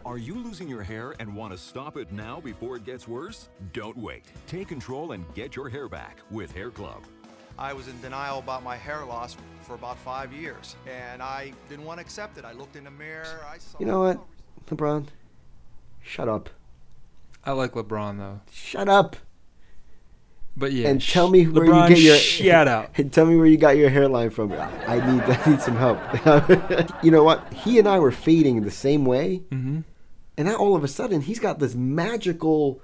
Are 0.03 0.17
you 0.17 0.33
losing 0.33 0.67
your 0.67 0.81
hair 0.81 1.13
and 1.19 1.35
want 1.35 1.51
to 1.51 1.57
stop 1.57 1.95
it 1.95 2.11
now 2.11 2.39
before 2.39 2.75
it 2.75 2.83
gets 2.85 3.07
worse? 3.07 3.49
Don't 3.73 3.95
wait. 3.95 4.23
Take 4.47 4.67
control 4.67 5.11
and 5.11 5.23
get 5.35 5.55
your 5.55 5.69
hair 5.69 5.87
back 5.87 6.17
with 6.31 6.51
Hair 6.51 6.71
Club. 6.71 7.03
I 7.59 7.73
was 7.73 7.87
in 7.87 8.01
denial 8.01 8.39
about 8.39 8.63
my 8.63 8.75
hair 8.75 9.05
loss 9.05 9.37
for 9.61 9.75
about 9.75 9.99
five 9.99 10.33
years, 10.33 10.75
and 10.87 11.21
I 11.21 11.53
didn't 11.69 11.85
want 11.85 11.99
to 11.99 12.01
accept 12.01 12.39
it. 12.39 12.45
I 12.45 12.53
looked 12.53 12.75
in 12.75 12.85
the 12.85 12.91
mirror. 12.91 13.41
I 13.47 13.59
saw. 13.59 13.77
You 13.79 13.85
know 13.85 13.99
what, 13.99 14.19
LeBron? 14.67 15.07
Shut 16.01 16.27
up. 16.27 16.49
I 17.43 17.51
like 17.51 17.73
LeBron 17.73 18.17
though. 18.17 18.39
Shut 18.51 18.89
up. 18.89 19.17
But 20.59 20.73
yeah, 20.73 20.89
and 20.89 21.01
tell 21.01 21.29
me 21.29 21.47
where 21.47 21.65
LeBron, 21.65 21.89
you 21.89 21.95
get 21.95 22.03
your 22.03 22.17
shout 22.17 22.67
out. 22.67 22.91
And 22.97 23.11
tell 23.13 23.25
me 23.25 23.37
where 23.37 23.45
you 23.45 23.57
got 23.57 23.77
your 23.77 23.89
hairline 23.89 24.29
from. 24.29 24.51
I 24.51 24.95
need 25.11 25.23
I 25.23 25.49
need 25.49 25.61
some 25.61 25.77
help. 25.77 25.99
you 27.03 27.11
know 27.11 27.23
what? 27.23 27.51
He 27.53 27.79
and 27.79 27.87
I 27.87 27.97
were 27.99 28.11
fading 28.11 28.61
the 28.63 28.71
same 28.71 29.05
way, 29.05 29.41
Mhm. 29.51 29.83
and 30.37 30.47
now 30.47 30.55
all 30.57 30.75
of 30.75 30.83
a 30.83 30.87
sudden 30.89 31.21
he's 31.21 31.39
got 31.39 31.59
this 31.59 31.73
magical 31.75 32.81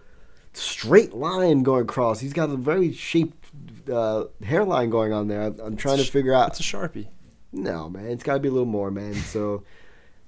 straight 0.53 1.13
line 1.13 1.63
going 1.63 1.83
across. 1.83 2.21
He's 2.21 2.31
got 2.33 2.49
a 2.49 2.55
very 2.55 2.93
shaped 2.93 3.45
uh, 3.91 4.23
hairline 4.41 4.89
going 4.89 5.11
on 5.11 5.27
there. 5.27 5.41
I'm, 5.41 5.59
I'm 5.59 5.75
trying 5.75 5.97
to 5.97 6.05
figure 6.05 6.33
out. 6.33 6.51
It's 6.51 6.61
a 6.61 6.63
sharpie. 6.63 7.07
No, 7.51 7.89
man, 7.89 8.07
it's 8.07 8.23
got 8.23 8.33
to 8.35 8.39
be 8.39 8.47
a 8.47 8.51
little 8.51 8.65
more, 8.65 8.89
man. 8.91 9.13
So, 9.15 9.63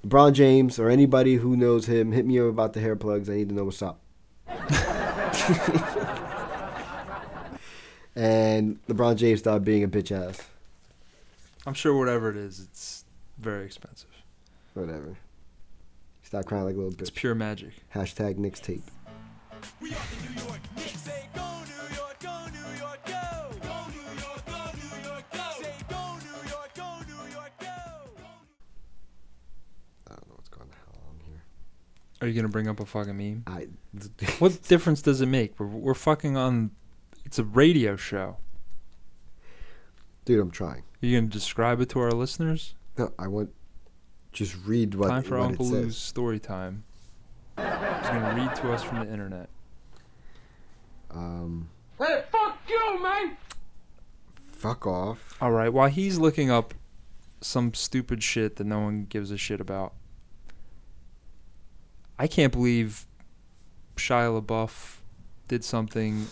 LeBron 0.06 0.34
James 0.34 0.80
or 0.80 0.90
anybody 0.90 1.36
who 1.36 1.56
knows 1.58 1.86
him, 1.86 2.12
hit 2.12 2.26
me 2.26 2.40
up 2.40 2.48
about 2.48 2.74
the 2.74 2.80
hair 2.82 2.96
plugs. 2.96 3.30
I 3.30 3.36
need 3.36 3.50
to 3.50 3.56
know 3.56 3.66
what's 3.66 3.82
up. 3.82 4.02
and 8.18 8.84
LeBron 8.88 9.16
James 9.16 9.40
stopped 9.40 9.64
being 9.64 9.84
a 9.84 9.88
bitch 9.88 10.12
ass. 10.12 10.42
I'm 11.68 11.76
sure 11.76 11.96
whatever 11.96 12.32
it 12.32 12.38
is, 12.38 12.60
it's 12.60 13.06
very 13.38 13.66
expensive. 13.66 14.10
Whatever. 14.74 15.18
Stop 16.24 16.46
crying 16.46 16.66
like 16.66 16.74
a 16.74 16.78
little 16.78 16.94
bitch. 16.94 17.02
It's 17.02 17.10
pure 17.12 17.36
magic. 17.36 17.74
Hashtag 17.94 18.38
Knicks 18.38 18.60
tape. 18.60 18.82
I 19.80 19.86
don't 30.10 30.28
know 30.28 30.36
what's 30.36 30.50
going 30.50 30.70
on 30.72 31.20
here. 31.24 31.44
Are 32.22 32.28
you 32.28 32.34
gonna 32.34 32.50
bring 32.50 32.68
up 32.68 32.80
a 32.80 32.86
fucking 32.86 33.16
meme? 33.16 33.44
I. 33.46 33.68
what 34.40 34.60
difference 34.64 35.04
does 35.04 35.22
it 35.22 35.28
make? 35.28 35.60
We're, 35.60 35.68
we're 35.68 35.94
fucking 35.94 36.36
on. 36.36 36.72
It's 37.28 37.38
a 37.38 37.44
radio 37.44 37.98
show. 37.98 38.38
Dude, 40.24 40.40
I'm 40.40 40.50
trying. 40.50 40.84
Are 41.04 41.06
you 41.06 41.20
gonna 41.20 41.30
describe 41.30 41.82
it 41.82 41.90
to 41.90 42.00
our 42.00 42.12
listeners? 42.14 42.74
No, 42.98 43.12
I 43.20 43.28
want. 43.28 43.50
Just 44.32 44.56
read 44.66 44.96
what, 44.96 45.10
time 45.10 45.24
for 45.24 45.38
what 45.38 45.48
Uncle 45.48 45.66
it 45.68 45.72
Lou's 45.72 45.98
says. 45.98 46.04
story 46.04 46.40
time. 46.40 46.86
He's 47.58 47.66
gonna 47.66 48.34
read 48.34 48.56
to 48.56 48.72
us 48.72 48.82
from 48.82 49.06
the 49.06 49.12
internet. 49.12 49.50
Um, 51.12 51.68
Hey, 52.00 52.24
fuck 52.32 52.60
you, 52.70 53.04
man! 53.04 53.36
fuck 54.46 54.88
off. 54.88 55.36
All 55.42 55.52
right. 55.52 55.72
While 55.72 55.90
he's 55.90 56.18
looking 56.18 56.50
up 56.50 56.74
some 57.42 57.74
stupid 57.74 58.24
shit 58.24 58.56
that 58.56 58.64
no 58.64 58.80
one 58.80 59.04
gives 59.04 59.32
a 59.32 59.38
shit 59.38 59.60
about, 59.60 59.94
I 62.18 62.28
can't 62.28 62.54
believe 62.54 63.06
Shia 63.98 64.42
LaBeouf 64.42 65.00
did 65.50 65.66
something 65.66 66.28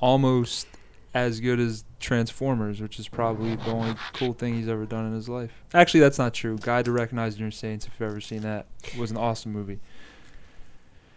almost 0.00 0.66
as 1.14 1.40
good 1.40 1.58
as 1.58 1.84
Transformers, 2.00 2.80
which 2.80 2.98
is 2.98 3.08
probably 3.08 3.56
the 3.56 3.70
only 3.70 3.94
cool 4.12 4.32
thing 4.32 4.54
he's 4.54 4.68
ever 4.68 4.86
done 4.86 5.06
in 5.06 5.14
his 5.14 5.28
life. 5.28 5.50
Actually, 5.74 6.00
that's 6.00 6.18
not 6.18 6.34
true. 6.34 6.56
Guide 6.58 6.84
to 6.84 6.92
Recognize 6.92 7.38
Your 7.38 7.50
Saints, 7.50 7.86
if 7.86 7.92
you've 7.98 8.08
ever 8.08 8.20
seen 8.20 8.42
that, 8.42 8.66
was 8.96 9.10
an 9.10 9.16
awesome 9.16 9.52
movie. 9.52 9.80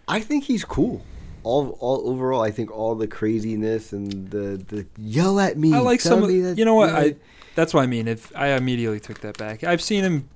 I 0.07 0.19
think 0.19 0.45
he's 0.45 0.65
cool. 0.65 1.03
All, 1.43 1.77
all 1.79 2.09
overall, 2.09 2.41
I 2.41 2.51
think 2.51 2.71
all 2.71 2.95
the 2.95 3.07
craziness 3.07 3.93
and 3.93 4.29
the 4.29 4.63
the 4.67 4.85
yell 4.97 5.39
at 5.39 5.57
me. 5.57 5.73
I 5.73 5.79
like 5.79 5.99
some. 5.99 6.21
Of, 6.23 6.29
you 6.29 6.65
know 6.65 6.75
what? 6.75 6.89
I 6.89 7.15
that's 7.55 7.73
what 7.73 7.81
I 7.81 7.87
mean. 7.87 8.07
If 8.07 8.35
I 8.35 8.49
immediately 8.49 8.99
took 8.99 9.21
that 9.21 9.37
back, 9.37 9.63
I've 9.63 9.81
seen 9.81 10.03
him, 10.03 10.29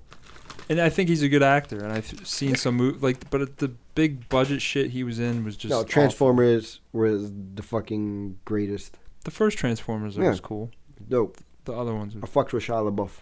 and 0.67 0.81
I 0.81 0.89
think 0.89 1.09
he's 1.09 1.21
a 1.21 1.29
good 1.29 1.43
actor. 1.43 1.83
And 1.83 1.93
I've 1.93 2.27
seen 2.27 2.55
some 2.55 2.75
move 2.75 3.03
like, 3.03 3.29
but 3.29 3.41
at 3.41 3.57
the 3.57 3.73
big 3.95 4.27
budget 4.29 4.61
shit 4.61 4.91
he 4.91 5.03
was 5.03 5.19
in 5.19 5.43
was 5.43 5.55
just 5.57 5.71
no. 5.71 5.83
Transformers 5.83 6.81
was 6.93 7.31
the 7.55 7.63
fucking 7.63 8.37
greatest. 8.45 8.97
The 9.23 9.31
first 9.31 9.57
Transformers 9.57 10.17
Yeah. 10.17 10.29
was 10.29 10.39
cool. 10.39 10.69
Dope. 11.09 11.37
The 11.63 11.73
other 11.73 11.95
ones, 11.95 12.15
I 12.21 12.27
fucked 12.27 12.53
with 12.53 12.63
Shia 12.63 12.93
LaBeouf. 12.93 13.21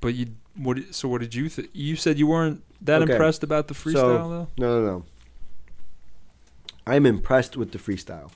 but 0.00 0.14
you 0.14 0.28
what? 0.56 0.78
So 0.92 1.08
what 1.08 1.20
did 1.22 1.34
you? 1.34 1.48
Th- 1.48 1.68
you 1.72 1.96
said 1.96 2.18
you 2.18 2.26
weren't 2.26 2.62
that 2.82 3.02
Okay. 3.02 3.12
impressed 3.12 3.42
about 3.42 3.66
the 3.68 3.74
freestyle 3.74 3.92
So, 3.94 4.28
though. 4.28 4.48
No, 4.58 4.80
no, 4.80 4.86
no. 4.86 5.04
I'm 6.86 7.06
impressed 7.06 7.56
with 7.56 7.72
the 7.72 7.78
freestyle. 7.78 8.30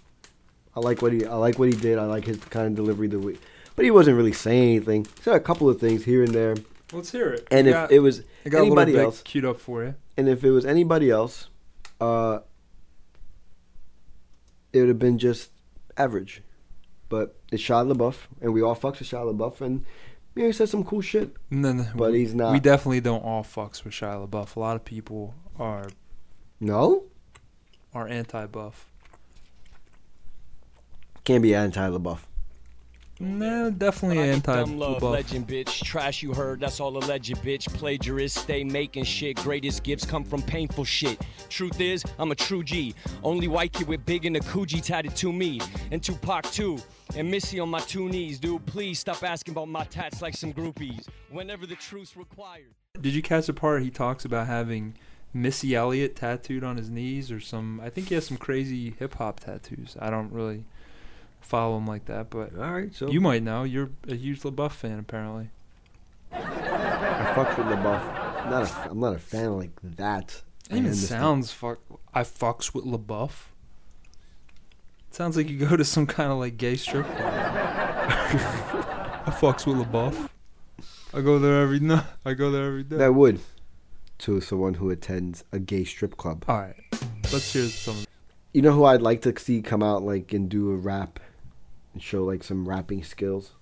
I 0.76 0.80
like 0.80 1.02
what 1.02 1.12
he 1.12 1.24
I 1.24 1.36
like 1.36 1.58
what 1.58 1.68
he 1.72 1.74
did. 1.78 1.98
I 1.98 2.04
like 2.06 2.24
his 2.24 2.38
kind 2.38 2.66
of 2.66 2.74
delivery 2.74 3.06
the 3.08 3.18
way, 3.18 3.36
but 3.76 3.84
he 3.84 3.90
wasn't 3.90 4.16
really 4.16 4.32
saying 4.32 4.70
anything. 4.76 5.04
He 5.04 5.22
said 5.22 5.36
a 5.36 5.40
couple 5.40 5.68
of 5.68 5.78
things 5.80 6.04
here 6.04 6.22
and 6.22 6.34
there. 6.34 6.56
Let's 6.94 7.10
hear 7.12 7.30
it. 7.30 7.46
And 7.50 7.66
We 7.66 7.70
if 7.72 7.74
got- 7.74 7.92
it 7.92 7.98
was 8.00 8.22
I 8.46 8.48
got 8.48 8.60
anybody 8.62 8.92
little 8.92 9.06
else, 9.08 9.22
queued 9.22 9.44
up 9.44 9.58
for 9.60 9.82
you. 9.84 9.94
and 10.16 10.28
if 10.28 10.44
it 10.44 10.50
was 10.50 10.64
anybody 10.64 11.10
else, 11.10 11.48
uh, 12.00 12.38
it 14.72 14.80
would 14.80 14.88
have 14.88 14.98
been 14.98 15.18
just 15.18 15.50
average. 15.96 16.42
But 17.08 17.36
it's 17.52 17.62
Shia 17.62 17.92
LaBeouf, 17.92 18.16
and 18.40 18.52
we 18.52 18.62
all 18.62 18.74
fucks 18.74 18.98
with 19.00 19.08
Shia 19.08 19.32
LaBeouf, 19.34 19.60
and 19.60 19.84
yeah, 20.34 20.46
he 20.46 20.52
said 20.52 20.68
some 20.68 20.84
cool 20.84 21.00
shit. 21.00 21.34
No, 21.50 21.72
no, 21.72 21.86
But 21.94 22.12
we, 22.12 22.20
he's 22.20 22.34
not. 22.34 22.52
We 22.52 22.60
definitely 22.60 23.00
don't 23.00 23.22
all 23.22 23.44
fucks 23.44 23.84
with 23.84 23.92
Shia 23.92 24.26
LaBeouf. 24.28 24.56
A 24.56 24.60
lot 24.60 24.74
of 24.76 24.84
people 24.84 25.34
are 25.58 25.86
No, 26.60 27.04
are 27.92 28.08
anti-buff. 28.08 28.88
can't 31.24 31.42
be 31.42 31.54
anti 31.54 31.88
Nah, 33.20 33.70
definitely 33.70 34.18
anti 34.18 34.56
Dumb 34.56 34.76
love, 34.76 35.00
LaBeouf. 35.00 35.12
legend, 35.12 35.46
bitch. 35.46 35.84
Trash 35.84 36.22
you 36.22 36.34
heard, 36.34 36.60
that's 36.60 36.80
all 36.80 36.96
alleged, 36.96 37.36
bitch. 37.36 37.72
Plagiarist, 37.72 38.38
stay 38.38 38.64
making 38.64 39.04
shit. 39.04 39.36
Greatest 39.36 39.84
gifts 39.84 40.04
come 40.04 40.24
from 40.24 40.42
painful 40.42 40.84
shit. 40.84 41.20
Truth 41.48 41.80
is, 41.80 42.02
I'm 42.18 42.32
a 42.32 42.34
true 42.34 42.64
G. 42.64 42.92
Only 43.22 43.46
white 43.46 43.72
kid 43.72 43.86
with 43.86 44.04
big 44.04 44.26
in 44.26 44.32
the 44.32 44.40
Coogi 44.40 44.82
tatted 44.82 45.14
to 45.16 45.32
me. 45.32 45.60
And 45.92 46.02
Tupac 46.02 46.44
too. 46.50 46.78
And 47.16 47.30
Missy 47.30 47.60
on 47.60 47.68
my 47.68 47.80
two 47.80 48.08
knees, 48.08 48.38
dude. 48.40 48.66
Please 48.66 48.98
stop 48.98 49.22
asking 49.22 49.52
about 49.52 49.68
my 49.68 49.84
tats 49.84 50.20
like 50.20 50.36
some 50.36 50.52
groupies. 50.52 51.06
Whenever 51.30 51.66
the 51.66 51.76
truth's 51.76 52.16
required. 52.16 52.74
Did 53.00 53.14
you 53.14 53.22
catch 53.22 53.46
the 53.46 53.52
part 53.52 53.82
he 53.82 53.90
talks 53.90 54.24
about 54.24 54.48
having 54.48 54.96
Missy 55.32 55.76
Elliott 55.76 56.16
tattooed 56.16 56.64
on 56.64 56.76
his 56.76 56.90
knees 56.90 57.30
or 57.30 57.38
some? 57.38 57.80
I 57.80 57.90
think 57.90 58.08
he 58.08 58.16
has 58.16 58.26
some 58.26 58.38
crazy 58.38 58.94
hip 58.98 59.14
hop 59.14 59.38
tattoos. 59.38 59.96
I 60.00 60.10
don't 60.10 60.32
really 60.32 60.64
follow 61.44 61.76
him 61.76 61.86
like 61.86 62.06
that, 62.06 62.30
but 62.30 62.56
all 62.56 62.72
right, 62.72 62.94
so 62.94 63.08
you 63.08 63.20
might 63.20 63.42
know. 63.42 63.64
You're 63.64 63.90
a 64.08 64.14
huge 64.14 64.40
LaBeouf 64.40 64.72
fan, 64.72 64.98
apparently. 64.98 65.50
I 66.32 67.32
fuck 67.34 67.56
with 67.56 67.66
LaBeouf. 67.66 68.50
Not 68.50 68.62
a, 68.70 68.90
I'm 68.90 69.00
not 69.00 69.14
a 69.14 69.18
fan 69.18 69.56
like 69.56 69.70
that. 69.82 70.42
It 70.70 70.76
even 70.78 70.90
I 70.90 70.94
sounds 70.94 71.52
fuck. 71.52 71.78
I 72.12 72.22
fucks 72.22 72.74
with 72.74 72.84
LaBeouf. 72.84 73.32
Sounds 75.10 75.36
like 75.36 75.48
you 75.48 75.58
go 75.58 75.76
to 75.76 75.84
some 75.84 76.06
kind 76.06 76.32
of 76.32 76.38
like 76.38 76.56
gay 76.56 76.76
strip 76.76 77.06
club. 77.06 77.18
I 79.26 79.30
fucks 79.30 79.66
with 79.66 79.76
LaBeouf. 79.76 80.28
I 81.12 81.20
go 81.20 81.38
there 81.38 81.62
every 81.62 81.80
night. 81.80 82.04
I 82.24 82.34
go 82.34 82.50
there 82.50 82.66
every 82.66 82.82
day. 82.82 82.96
That 82.96 83.14
would 83.14 83.40
to 84.18 84.40
someone 84.40 84.74
who 84.74 84.90
attends 84.90 85.44
a 85.52 85.58
gay 85.58 85.84
strip 85.84 86.16
club. 86.16 86.44
All 86.48 86.58
right, 86.60 86.76
let's 87.32 87.52
hear 87.52 87.66
some. 87.66 88.04
You 88.52 88.62
know 88.62 88.72
who 88.72 88.84
I'd 88.84 89.02
like 89.02 89.22
to 89.22 89.38
see 89.38 89.62
come 89.62 89.82
out 89.82 90.02
like 90.02 90.32
and 90.32 90.48
do 90.48 90.70
a 90.70 90.76
rap 90.76 91.20
and 91.94 92.02
show 92.02 92.24
like 92.24 92.44
some 92.44 92.68
rapping 92.68 93.02
skills? 93.02 93.52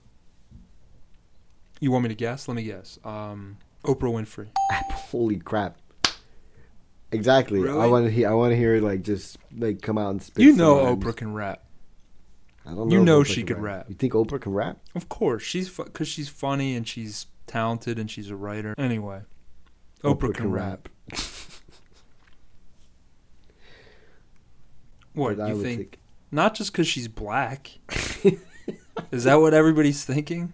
You 1.80 1.90
want 1.92 2.02
me 2.04 2.08
to 2.08 2.14
guess? 2.14 2.48
Let 2.48 2.54
me 2.54 2.64
guess. 2.64 2.98
Um, 3.04 3.58
Oprah 3.84 4.12
Winfrey. 4.12 4.48
Holy 4.92 5.36
crap! 5.38 5.76
Exactly. 7.12 7.60
Really? 7.60 7.80
I 7.80 7.86
want 7.86 8.06
to 8.06 8.10
hear. 8.10 8.28
I 8.30 8.34
want 8.34 8.52
to 8.52 8.56
hear 8.56 8.80
like 8.80 9.02
just 9.02 9.36
like 9.56 9.82
come 9.82 9.98
out 9.98 10.10
and 10.10 10.22
spit. 10.22 10.44
You 10.44 10.52
know. 10.56 10.96
Oprah 10.96 11.14
can 11.14 11.34
rap. 11.34 11.62
I 12.64 12.70
don't 12.70 12.88
know. 12.88 12.94
You 12.96 13.02
know 13.04 13.20
Oprah 13.22 13.26
she 13.26 13.42
can 13.42 13.56
could 13.56 13.62
rap. 13.62 13.86
You 13.88 13.94
think 13.96 14.12
Oprah 14.12 14.40
can 14.40 14.52
rap? 14.52 14.78
Of 14.94 15.08
course, 15.08 15.42
she's 15.42 15.68
because 15.68 16.06
she's 16.08 16.28
funny 16.28 16.76
and 16.76 16.86
she's 16.86 17.26
talented 17.46 17.98
and 17.98 18.08
she's 18.10 18.30
a 18.30 18.36
writer. 18.36 18.74
Anyway, 18.78 19.22
Oprah, 20.04 20.32
can, 20.32 20.52
rap. 20.52 20.88
what 25.14 25.36
But 25.36 25.48
you 25.48 25.62
think? 25.62 25.78
think- 25.78 25.98
Not 26.32 26.54
just 26.54 26.72
because 26.72 26.88
she's 26.88 27.08
black. 27.08 27.70
Is 29.10 29.24
that 29.24 29.34
what 29.36 29.52
everybody's 29.54 30.04
thinking? 30.04 30.52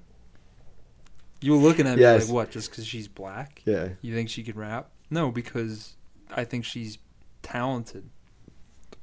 You 1.40 1.52
were 1.52 1.58
looking 1.58 1.86
at 1.86 1.96
me 1.96 2.02
Yes. 2.02 2.24
like 2.26 2.34
what? 2.34 2.50
Just 2.50 2.70
because 2.70 2.84
she's 2.86 3.06
black? 3.06 3.62
Yeah. 3.64 3.90
You 4.02 4.12
think 4.14 4.28
she 4.28 4.42
could 4.42 4.56
rap? 4.56 4.90
No, 5.08 5.30
because 5.30 5.94
I 6.34 6.42
think 6.44 6.64
she's 6.64 6.98
talented. 7.42 8.10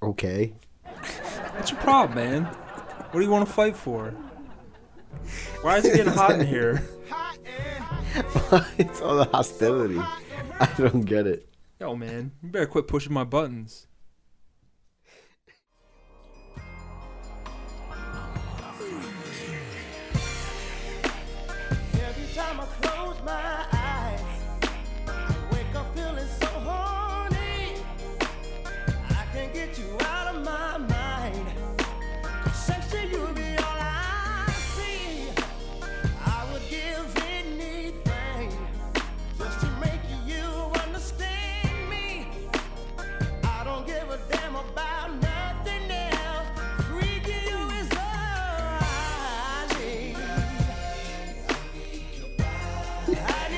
Okay. 0.03 0.53
What's 1.55 1.71
your 1.71 1.79
problem, 1.79 2.15
man? 2.17 2.43
What 2.43 3.13
do 3.19 3.21
you 3.21 3.31
want 3.31 3.47
to 3.47 3.53
fight 3.53 3.77
for? 3.77 4.11
Why 5.61 5.77
is 5.77 5.85
it 5.85 5.95
getting 5.95 6.11
hot 6.13 6.31
in 6.39 6.45
here? 6.45 6.83
it's 8.77 8.99
all 9.01 9.15
the 9.17 9.29
hostility. 9.31 9.97
I 9.97 10.69
don't 10.77 11.01
get 11.01 11.25
it. 11.25 11.47
Yo, 11.79 11.95
man, 11.95 12.31
you 12.43 12.49
better 12.49 12.65
quit 12.65 12.87
pushing 12.87 13.13
my 13.13 13.23
buttons. 13.23 13.87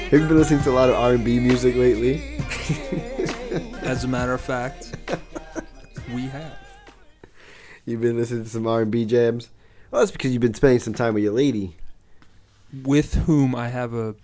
Have 0.09 0.21
you 0.21 0.27
been 0.27 0.37
listening 0.37 0.63
to 0.63 0.69
a 0.69 0.71
lot 0.71 0.87
of 0.89 0.95
R&B 0.95 1.41
music 1.41 1.75
lately? 1.75 2.39
As 3.81 4.05
a 4.05 4.07
matter 4.07 4.33
of 4.33 4.39
fact, 4.39 4.95
we 6.13 6.21
have. 6.27 6.57
You've 7.83 7.99
been 7.99 8.15
listening 8.15 8.45
to 8.45 8.49
some 8.49 8.65
R&B 8.65 9.03
jams. 9.03 9.49
Well, 9.91 9.99
that's 10.01 10.11
because 10.11 10.31
you've 10.31 10.41
been 10.41 10.53
spending 10.53 10.79
some 10.79 10.93
time 10.93 11.13
with 11.13 11.23
your 11.23 11.33
lady. 11.33 11.75
With 12.83 13.15
whom 13.15 13.53
I 13.53 13.67
have 13.67 13.93
a 13.93 14.15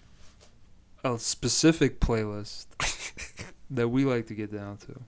a 1.03 1.19
specific 1.19 1.99
playlist 1.99 2.67
that 3.69 3.89
we 3.89 4.05
like 4.05 4.27
to 4.27 4.35
get 4.35 4.53
down 4.53 4.77
to. 4.77 5.01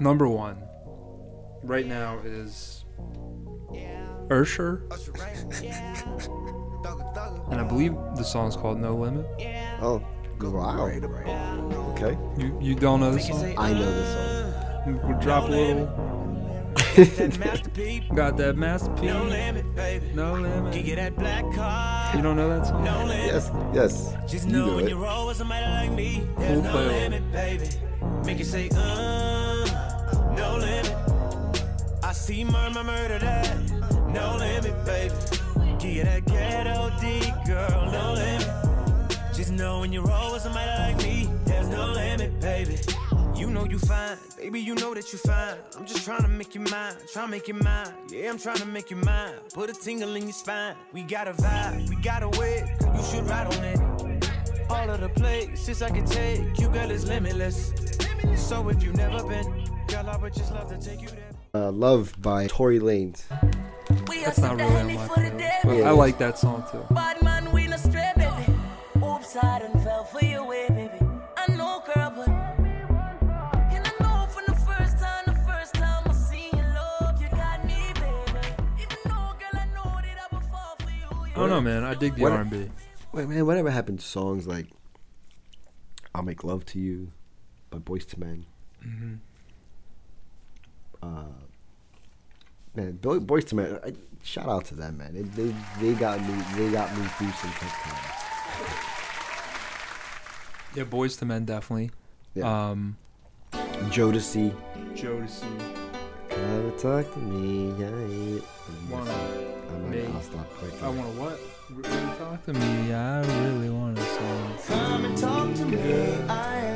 Number 0.00 0.26
one, 0.26 0.60
right 1.62 1.86
now 1.86 2.18
is 2.24 2.84
Ursher, 4.28 4.82
and 7.50 7.60
I 7.60 7.64
believe 7.64 7.92
the 8.16 8.22
song's 8.24 8.56
called 8.56 8.78
"No 8.80 8.96
Limit." 8.96 9.26
Oh, 9.80 10.02
wow. 10.40 10.86
Okay. 11.92 12.16
You 12.36 12.58
you 12.60 12.74
don't 12.74 13.00
know 13.00 13.12
this 13.12 13.26
song? 13.28 13.54
I 13.58 13.72
know 13.72 13.90
this 13.90 14.14
song. 14.14 15.00
We'll 15.08 15.18
drop 15.20 15.48
a 15.48 15.52
little. 15.52 15.86
Got 18.14 18.36
that 18.36 18.54
masterpiece. 18.56 19.04
No 19.04 19.24
limit, 19.24 19.74
baby. 19.74 20.10
No 20.14 20.34
limit. 20.34 20.74
You 20.84 20.94
don't 20.96 22.36
know 22.36 22.48
that 22.50 22.66
song? 22.66 22.84
Yes, 22.84 23.50
yes. 23.72 24.14
Just 24.30 24.46
You 24.46 24.52
know 24.52 24.66
know 24.66 24.76
when 24.76 24.84
it. 24.86 24.90
you 24.90 24.96
roll 25.02 25.26
with 25.26 25.36
somebody 25.36 25.64
like 25.66 25.90
me, 25.92 26.20
Full 26.36 26.44
there's 26.44 26.62
no 26.62 26.70
playlist. 26.72 27.00
limit, 27.10 27.32
baby. 27.32 27.68
Make 28.24 28.38
you 28.38 28.44
say, 28.44 28.68
uh, 28.76 29.64
no 30.36 30.56
limit. 30.58 30.94
I 32.04 32.12
see 32.12 32.44
murmur, 32.44 32.84
murder 32.84 33.18
that, 33.18 33.56
no 34.12 34.36
limit, 34.38 34.84
baby. 34.84 35.14
Give 35.84 35.96
you 35.96 36.04
that 36.04 36.24
ghetto 36.24 36.90
D, 36.98 37.30
girl, 37.44 37.90
no 37.92 38.14
limit. 38.14 38.48
Just 39.34 39.52
know 39.52 39.80
when 39.80 39.92
you 39.92 40.00
roll 40.00 40.32
with 40.32 40.40
somebody 40.40 40.70
like 40.78 40.96
me, 41.04 41.28
there's 41.44 41.68
no 41.68 41.92
limit, 41.92 42.40
baby. 42.40 42.78
You 43.36 43.50
know 43.50 43.66
you 43.66 43.78
fine, 43.78 44.16
baby, 44.38 44.60
you 44.60 44.76
know 44.76 44.94
that 44.94 45.12
you 45.12 45.18
fine. 45.18 45.58
I'm 45.76 45.84
just 45.84 46.02
trying 46.02 46.22
to 46.22 46.28
make 46.28 46.54
you 46.54 46.62
mine, 46.62 46.94
trying 47.12 47.26
to 47.26 47.30
make 47.30 47.48
you 47.48 47.54
mine. 47.54 47.92
Yeah, 48.08 48.30
I'm 48.30 48.38
trying 48.38 48.56
to 48.56 48.66
make 48.66 48.90
you 48.90 48.96
mine. 48.96 49.34
Put 49.52 49.68
a 49.68 49.74
tingle 49.74 50.14
in 50.16 50.22
your 50.22 50.32
spine. 50.32 50.74
We 50.94 51.02
got 51.02 51.28
a 51.28 51.34
vibe, 51.34 51.86
we 51.90 51.96
got 51.96 52.22
a 52.22 52.30
way, 52.30 52.64
you 52.80 53.02
should 53.02 53.28
ride 53.28 53.54
on 53.54 53.64
it. 53.64 54.30
All 54.70 54.88
of 54.88 55.00
the 55.02 55.10
places 55.10 55.82
I 55.82 55.90
can 55.90 56.06
take, 56.06 56.58
you 56.58 56.70
girl 56.70 56.90
is 56.90 57.06
limitless. 57.06 57.74
So 58.36 58.66
if 58.70 58.82
you've 58.82 58.96
never 58.96 59.22
been, 59.28 59.68
girl, 59.88 60.08
I 60.08 60.16
would 60.16 60.32
just 60.32 60.50
love 60.50 60.70
to 60.70 60.78
take 60.78 61.02
you 61.02 61.08
there. 61.08 61.30
Uh, 61.52 61.70
Love 61.70 62.14
by 62.22 62.46
Tory 62.46 62.80
Lanez. 62.80 63.24
That's 64.06 64.38
not 64.38 64.56
really 64.56 64.74
on 64.74 64.86
my 64.94 65.08
playlist, 65.08 65.62
but 65.64 65.82
I 65.82 65.90
like 65.90 66.18
that 66.18 66.38
song 66.38 66.64
too. 66.70 66.84
Bad 66.94 67.22
man, 67.22 67.52
we 67.52 67.66
no 67.66 67.76
stray, 67.76 68.12
baby. 68.16 68.52
Oops, 69.04 69.36
I 69.36 69.58
done 69.60 69.82
fell 69.82 70.04
for 70.04 70.24
your 70.24 70.44
way, 70.46 70.68
baby. 70.68 71.04
I 71.36 71.52
know, 71.56 71.82
girl, 71.94 72.12
but. 72.16 72.28
And 72.28 73.86
I 73.86 73.92
know 74.00 74.26
from 74.26 74.44
the 74.46 74.54
first 74.60 74.98
time, 74.98 75.24
the 75.26 75.34
first 75.46 75.74
time 75.74 76.02
I 76.06 76.12
seen 76.12 76.50
your 76.52 76.66
love, 76.74 77.20
you 77.20 77.28
got 77.30 77.64
me, 77.64 77.74
baby. 77.94 78.46
Even 78.82 78.98
though, 79.04 79.32
girl, 79.40 79.54
I 79.54 79.66
know 79.74 80.00
that 80.02 80.18
I 80.30 80.34
would 80.34 80.44
fall 80.44 80.76
for 80.78 80.90
you. 80.90 81.30
I 81.32 81.34
don't 81.34 81.50
know, 81.50 81.60
man. 81.60 81.84
I 81.84 81.94
dig 81.94 82.14
the 82.16 82.22
What- 82.22 82.32
R&B. 82.32 82.70
Wait, 83.12 83.28
man, 83.28 83.46
whatever 83.46 83.70
happened 83.70 84.00
to 84.00 84.06
songs 84.06 84.46
like 84.46 84.66
"I'll 86.14 86.22
Make 86.22 86.42
Love 86.44 86.64
to 86.66 86.78
You" 86.80 87.12
by 87.70 87.78
Boyz 87.78 88.06
II 88.12 88.20
Men? 88.26 88.46
Mhm. 88.84 89.18
Uh, 91.02 91.43
man, 92.74 92.92
Boy, 92.96 93.18
Boyz 93.18 93.52
II 93.52 93.56
Men. 93.56 93.78
I, 93.84 93.92
shout 94.22 94.48
out 94.48 94.64
to 94.66 94.74
them, 94.74 94.98
man. 94.98 95.14
They, 95.14 95.22
they 95.22 95.54
they 95.80 95.94
got 95.98 96.20
me 96.20 96.34
they 96.56 96.70
got 96.70 96.90
me 96.96 97.04
through 97.04 97.30
some 97.32 97.50
tough 97.50 97.82
times. 97.82 98.20
Yeah, 100.74 100.84
Boyz 100.84 101.20
II 101.22 101.28
Men 101.28 101.44
definitely. 101.44 101.90
Yeah. 102.34 102.70
Um, 102.70 102.96
Jodeci. 103.90 104.52
Jodeci. 104.94 105.44
Come 106.28 106.72
talk 106.78 107.12
to 107.12 107.18
me. 107.20 107.70
I, 107.84 108.40
Wanna 108.90 109.10
I 109.12 109.78
might, 109.78 109.90
me- 109.90 110.06
I'll 110.06 110.22
stop 110.22 110.62
right 110.62 110.82
I 110.82 110.88
want 110.88 111.14
to 111.14 111.20
what? 111.20 111.40
Really 111.70 112.18
talk 112.18 112.44
to 112.46 112.52
me. 112.52 112.92
I 112.92 113.20
really 113.20 113.70
want 113.70 113.96
to 113.96 114.02
song. 114.04 114.54
Come 114.66 115.04
and 115.04 115.16
talk 115.18 115.54
to 115.54 115.64
me. 115.64 116.14
I 116.28 116.73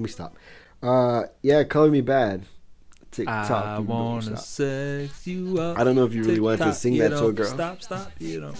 Let 0.00 0.04
me 0.04 0.08
stop. 0.12 0.34
Uh, 0.82 1.24
yeah, 1.42 1.62
Color 1.64 1.90
Me 1.90 2.00
Badd. 2.00 2.44
TikTok. 3.10 3.50
I 3.50 3.78
wanna 3.80 4.34
sex 4.38 5.26
you 5.26 5.58
up. 5.60 5.78
I 5.78 5.84
don't 5.84 5.94
know 5.94 6.06
if 6.06 6.14
you 6.14 6.22
really 6.22 6.40
wanted 6.40 6.64
to 6.64 6.72
sing 6.72 6.96
that 6.96 7.10
to 7.10 7.26
a 7.26 7.32
girl. 7.34 7.44
Stop, 7.48 7.82
stop, 7.82 8.10
you 8.18 8.40
know. 8.40 8.54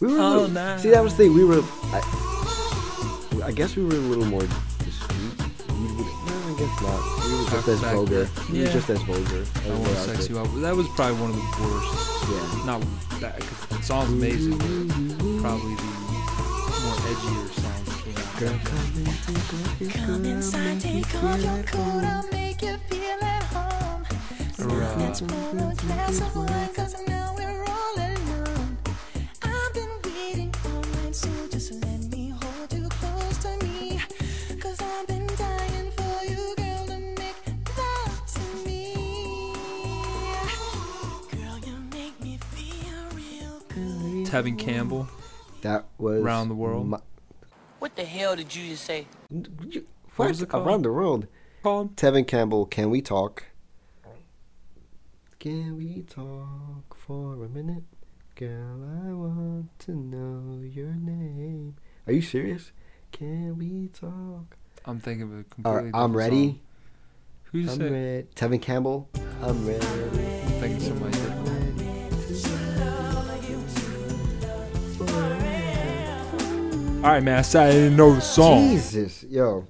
We 0.00 0.14
were 0.14 0.20
All 0.20 0.32
little- 0.32 0.48
night. 0.48 0.80
see, 0.80 0.88
that 0.88 1.02
was 1.04 1.12
the 1.18 1.24
thing. 1.24 1.34
We 1.34 1.44
were. 1.44 1.60
I, 1.92 3.42
I 3.44 3.52
guess 3.52 3.76
we 3.76 3.84
were 3.84 3.90
a 3.90 4.08
little 4.08 4.24
more 4.24 4.40
discreet. 4.40 5.38
No, 5.38 6.32
I 6.32 6.56
guess 6.58 6.80
not. 6.80 7.00
We 7.26 7.44
were 7.44 7.50
just 7.50 7.68
as 7.68 7.80
vulgar. 7.80 8.28
We 8.50 8.60
were 8.60 8.66
just 8.68 8.88
as 8.88 9.02
vulgar. 9.02 9.40
That 9.42 9.66
I 9.66 9.84
to 9.84 9.96
sex 9.96 10.30
you 10.30 10.38
up. 10.38 10.48
That 10.62 10.74
was 10.74 10.88
probably 10.96 11.20
one 11.20 11.28
of 11.28 11.36
the 11.36 11.42
worst. 11.60 11.92
Yeah. 12.30 12.64
Not 12.64 12.80
that, 13.20 13.36
because 13.36 13.66
the 13.66 13.82
song's 13.82 14.12
amazing, 14.12 14.56
but 14.56 15.42
probably 15.42 15.74
the 15.74 15.82
more 16.80 16.96
edgier 17.12 17.50
songs 18.48 19.04
that 19.04 19.26
came 19.26 19.56
out. 19.56 19.78
Girl, 19.78 20.06
Come 20.06 20.24
inside, 20.24 20.80
take 20.80 21.14
off 21.24 21.42
your 21.42 21.62
coat, 21.64 22.04
I'll 22.04 22.28
make 22.30 22.62
you 22.62 22.76
feel 22.90 23.18
at 23.22 23.42
home. 23.44 24.04
So 24.56 24.66
Right. 24.66 24.98
let's 24.98 25.20
pour 25.20 25.50
a 25.50 25.74
glass 25.74 26.20
of 26.20 26.36
wine, 26.36 26.68
cause 26.74 26.94
now 27.06 27.34
we're 27.36 27.64
all 27.64 27.96
alone. 27.96 28.78
I've 29.42 29.74
been 29.74 29.90
waiting 30.04 30.54
all 30.66 30.82
night, 31.02 31.14
so 31.14 31.28
just 31.50 31.72
let 31.84 32.00
me 32.12 32.30
hold 32.40 32.72
you 32.72 32.88
close 32.88 33.38
to 33.38 33.64
me. 33.64 34.00
Cause 34.60 34.78
I've 34.80 35.06
been 35.06 35.26
dying 35.36 35.90
for 35.92 36.24
you, 36.24 36.54
girl, 36.56 36.86
to 36.86 36.98
make 36.98 37.40
love 37.78 38.26
to 38.34 38.66
me. 38.66 38.94
Girl, 41.32 41.58
you 41.66 41.76
make 41.92 42.20
me 42.20 42.38
feel 42.38 43.00
real 43.16 43.62
good. 43.68 44.26
Tevin 44.26 44.58
Campbell. 44.58 45.08
That 45.62 45.86
was 45.96 46.20
Around 46.20 46.48
the 46.50 46.54
World. 46.54 47.00
My- 47.84 47.88
What 47.88 47.96
the 47.96 48.04
hell 48.04 48.34
did 48.36 48.54
you 48.54 48.70
just 48.70 48.84
say? 48.84 49.06
what 50.16 50.28
was 50.28 50.40
it 50.40 50.48
called? 50.48 50.66
Around 50.66 50.82
the 50.82 50.92
world. 50.92 51.26
Called? 51.62 51.96
Tevin 51.96 52.26
Campbell. 52.26 52.64
Can 52.66 52.88
we 52.90 53.02
talk? 53.02 53.44
Can 55.38 55.76
we 55.76 56.02
talk 56.02 56.96
for 56.96 57.44
a 57.44 57.48
minute? 57.48 57.84
Girl, 58.36 58.82
I 59.06 59.12
want 59.12 59.78
to 59.80 59.92
know 59.92 60.62
your 60.62 60.94
name. 60.94 61.76
Are 62.06 62.12
you 62.14 62.22
serious? 62.22 62.72
Can 63.12 63.58
we 63.58 63.88
talk? 63.88 64.56
I'm 64.86 64.98
thinking 65.00 65.22
of 65.24 65.32
a 65.32 65.40
uh, 65.40 65.44
completely 65.50 65.90
right, 65.92 66.02
I'm 66.02 66.16
ready. 66.16 66.46
song. 66.46 66.60
Who's 67.52 67.74
I'm 67.74 67.82
it? 67.82 67.90
ready. 67.90 68.26
Tevin 68.34 68.62
Campbell. 68.62 69.08
I'm 69.42 69.66
ready. 69.66 69.86
I'm 69.86 70.60
thinking 70.60 70.80
somebody 70.80 71.12
different. 71.12 71.53
All 77.04 77.10
right, 77.10 77.22
man. 77.22 77.38
I 77.38 77.42
said 77.42 77.68
I 77.68 77.72
didn't 77.72 77.96
know 77.96 78.14
the 78.14 78.22
song. 78.22 78.70
Jesus, 78.70 79.24
yo. 79.24 79.66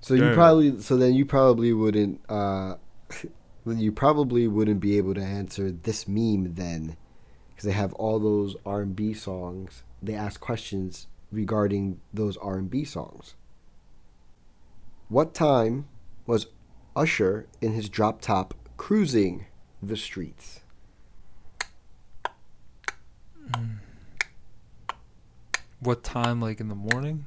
So 0.00 0.14
you 0.14 0.32
probably, 0.32 0.80
so 0.80 0.96
then 0.96 1.12
you 1.12 1.26
probably 1.26 1.74
wouldn't, 1.74 2.22
uh, 2.26 2.76
then 3.66 3.78
you 3.78 3.92
probably 3.92 4.48
wouldn't 4.48 4.80
be 4.80 4.96
able 4.96 5.12
to 5.12 5.20
answer 5.20 5.70
this 5.70 6.08
meme 6.08 6.54
then, 6.54 6.96
because 7.50 7.66
they 7.66 7.72
have 7.72 7.92
all 7.92 8.18
those 8.18 8.56
R 8.64 8.80
and 8.80 8.96
B 8.96 9.12
songs. 9.12 9.82
They 10.02 10.14
ask 10.14 10.40
questions 10.40 11.06
regarding 11.30 12.00
those 12.14 12.38
R 12.38 12.56
and 12.56 12.70
B 12.70 12.86
songs. 12.86 13.34
What 15.10 15.34
time 15.34 15.86
was 16.26 16.46
Usher 16.96 17.46
in 17.60 17.74
his 17.74 17.90
drop 17.90 18.22
top 18.22 18.54
cruising 18.78 19.44
the 19.82 19.98
streets? 19.98 20.60
What 25.82 26.04
time? 26.04 26.40
Like 26.40 26.60
in 26.60 26.68
the 26.68 26.76
morning? 26.76 27.26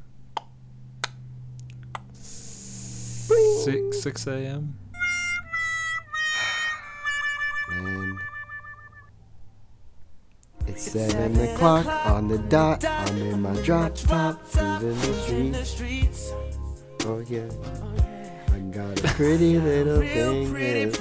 Six 2.14 4.02
six 4.02 4.26
a.m. 4.28 4.78
Man. 7.70 8.18
It's 10.68 10.90
seven 10.90 11.38
o'clock 11.50 11.86
on 11.86 12.30
the 12.30 12.38
dot. 12.38 12.86
I'm 12.86 13.18
in 13.18 13.42
my 13.42 13.62
drop 13.62 13.96
top, 13.96 14.42
cruising 14.50 15.52
the 15.52 15.66
streets. 15.66 16.32
Oh 17.04 17.22
yeah. 17.28 17.50
I 18.54 18.60
got 18.60 19.04
a 19.04 19.08
pretty 19.16 19.60
little 19.60 20.00
thing 20.00 20.54
that's 20.54 20.98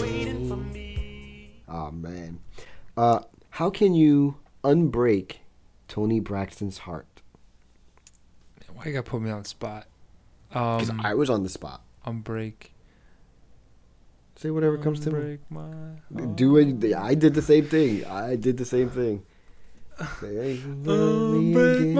waiting 0.00 0.48
for 0.48 0.56
me. 0.56 1.52
Oh 1.68 1.92
man. 1.92 2.40
Uh, 2.96 3.20
how 3.50 3.70
can 3.70 3.94
you 3.94 4.38
unbreak 4.64 5.36
Toni 5.92 6.20
Braxton's 6.20 6.78
heart? 6.78 7.20
Why 8.72 8.86
you 8.86 8.92
gotta 8.94 9.02
put 9.02 9.20
me 9.20 9.28
on 9.30 9.42
the 9.42 9.48
spot? 9.48 9.86
Because 10.48 10.88
Um, 10.88 11.02
I 11.04 11.12
was 11.12 11.28
on 11.28 11.42
the 11.42 11.50
spot. 11.50 11.82
On 12.06 12.20
break. 12.20 12.72
Say 14.36 14.50
whatever 14.50 14.78
comes 14.78 15.00
to 15.00 15.10
me. 15.10 15.18
Unbreak 15.20 15.38
my 15.50 16.24
Do 16.34 16.56
it. 16.56 16.94
I 16.94 17.14
did 17.14 17.34
the 17.34 17.42
same 17.42 17.66
thing. 17.66 18.06
I 18.06 18.36
did 18.36 18.56
the 18.56 18.64
same 18.64 18.88
thing. 18.88 19.22
Say 20.18 20.52
you 20.64 20.74
love 20.82 21.30
me 21.34 21.52
again. 21.52 21.96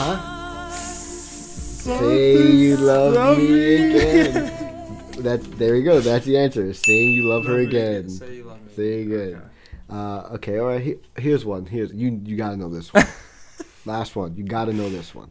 Huh? 0.00 0.70
Say 0.70 2.36
you 2.56 2.76
love 2.78 3.36
me 3.36 3.74
again. 3.90 5.12
That 5.18 5.42
there 5.58 5.76
you 5.76 5.84
go. 5.84 6.00
That's 6.00 6.24
the 6.24 6.38
answer. 6.38 6.72
Saying 6.72 7.10
you 7.12 7.24
love 7.28 7.44
her 7.44 7.52
Love 7.52 7.60
me 7.60 7.66
again. 7.66 7.94
again. 7.96 8.08
Say 8.08 8.36
you 8.36 8.44
love 8.44 8.62
me 8.66 8.72
Say 8.74 9.02
again. 9.02 9.42
Uh, 9.90 10.28
okay. 10.34 10.58
All 10.58 10.68
right. 10.68 10.82
He, 10.82 10.94
here's 11.16 11.44
one. 11.44 11.66
Here's 11.66 11.92
you. 11.92 12.20
You 12.24 12.36
gotta 12.36 12.56
know 12.56 12.68
this 12.68 12.92
one. 12.92 13.04
Last 13.86 14.14
one. 14.14 14.36
You 14.36 14.44
gotta 14.44 14.72
know 14.72 14.88
this 14.88 15.14
one. 15.14 15.30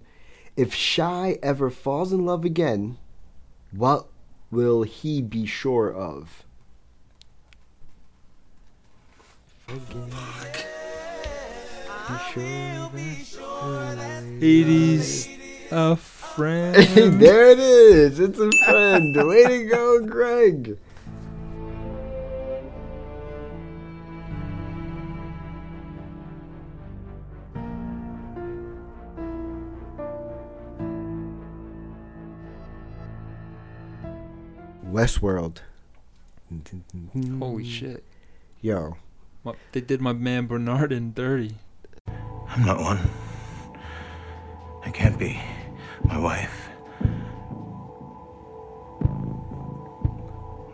If 0.58 0.74
Shai 0.74 1.38
ever 1.42 1.70
falls 1.70 2.12
in 2.12 2.26
love 2.26 2.44
again, 2.44 2.98
what 3.72 4.08
will 4.52 4.84
he 4.84 5.22
be 5.22 5.46
sure 5.46 5.94
of? 5.94 6.44
Eighties 14.42 15.30
a 15.72 15.96
friend. 16.36 16.76
there 17.22 17.52
it 17.52 17.60
is. 17.60 18.20
It's 18.20 18.40
a 18.40 18.50
friend. 18.66 19.16
Way 19.16 19.44
to 19.46 19.70
go, 19.70 20.06
Greg. 20.06 20.78
Westworld. 35.00 35.60
Holy 37.40 37.64
shit! 37.64 38.04
Yo. 38.60 38.98
My- 39.46 39.54
They 39.72 39.80
did 39.80 40.02
my 40.02 40.12
man 40.12 40.46
Bernard 40.46 40.92
in 40.92 41.14
dirty. 41.14 41.56
I'm 42.50 42.66
not 42.66 42.82
one. 42.82 43.00
I 44.84 44.90
can't 44.92 45.18
be. 45.18 45.40
My 46.04 46.20
wife. 46.20 46.70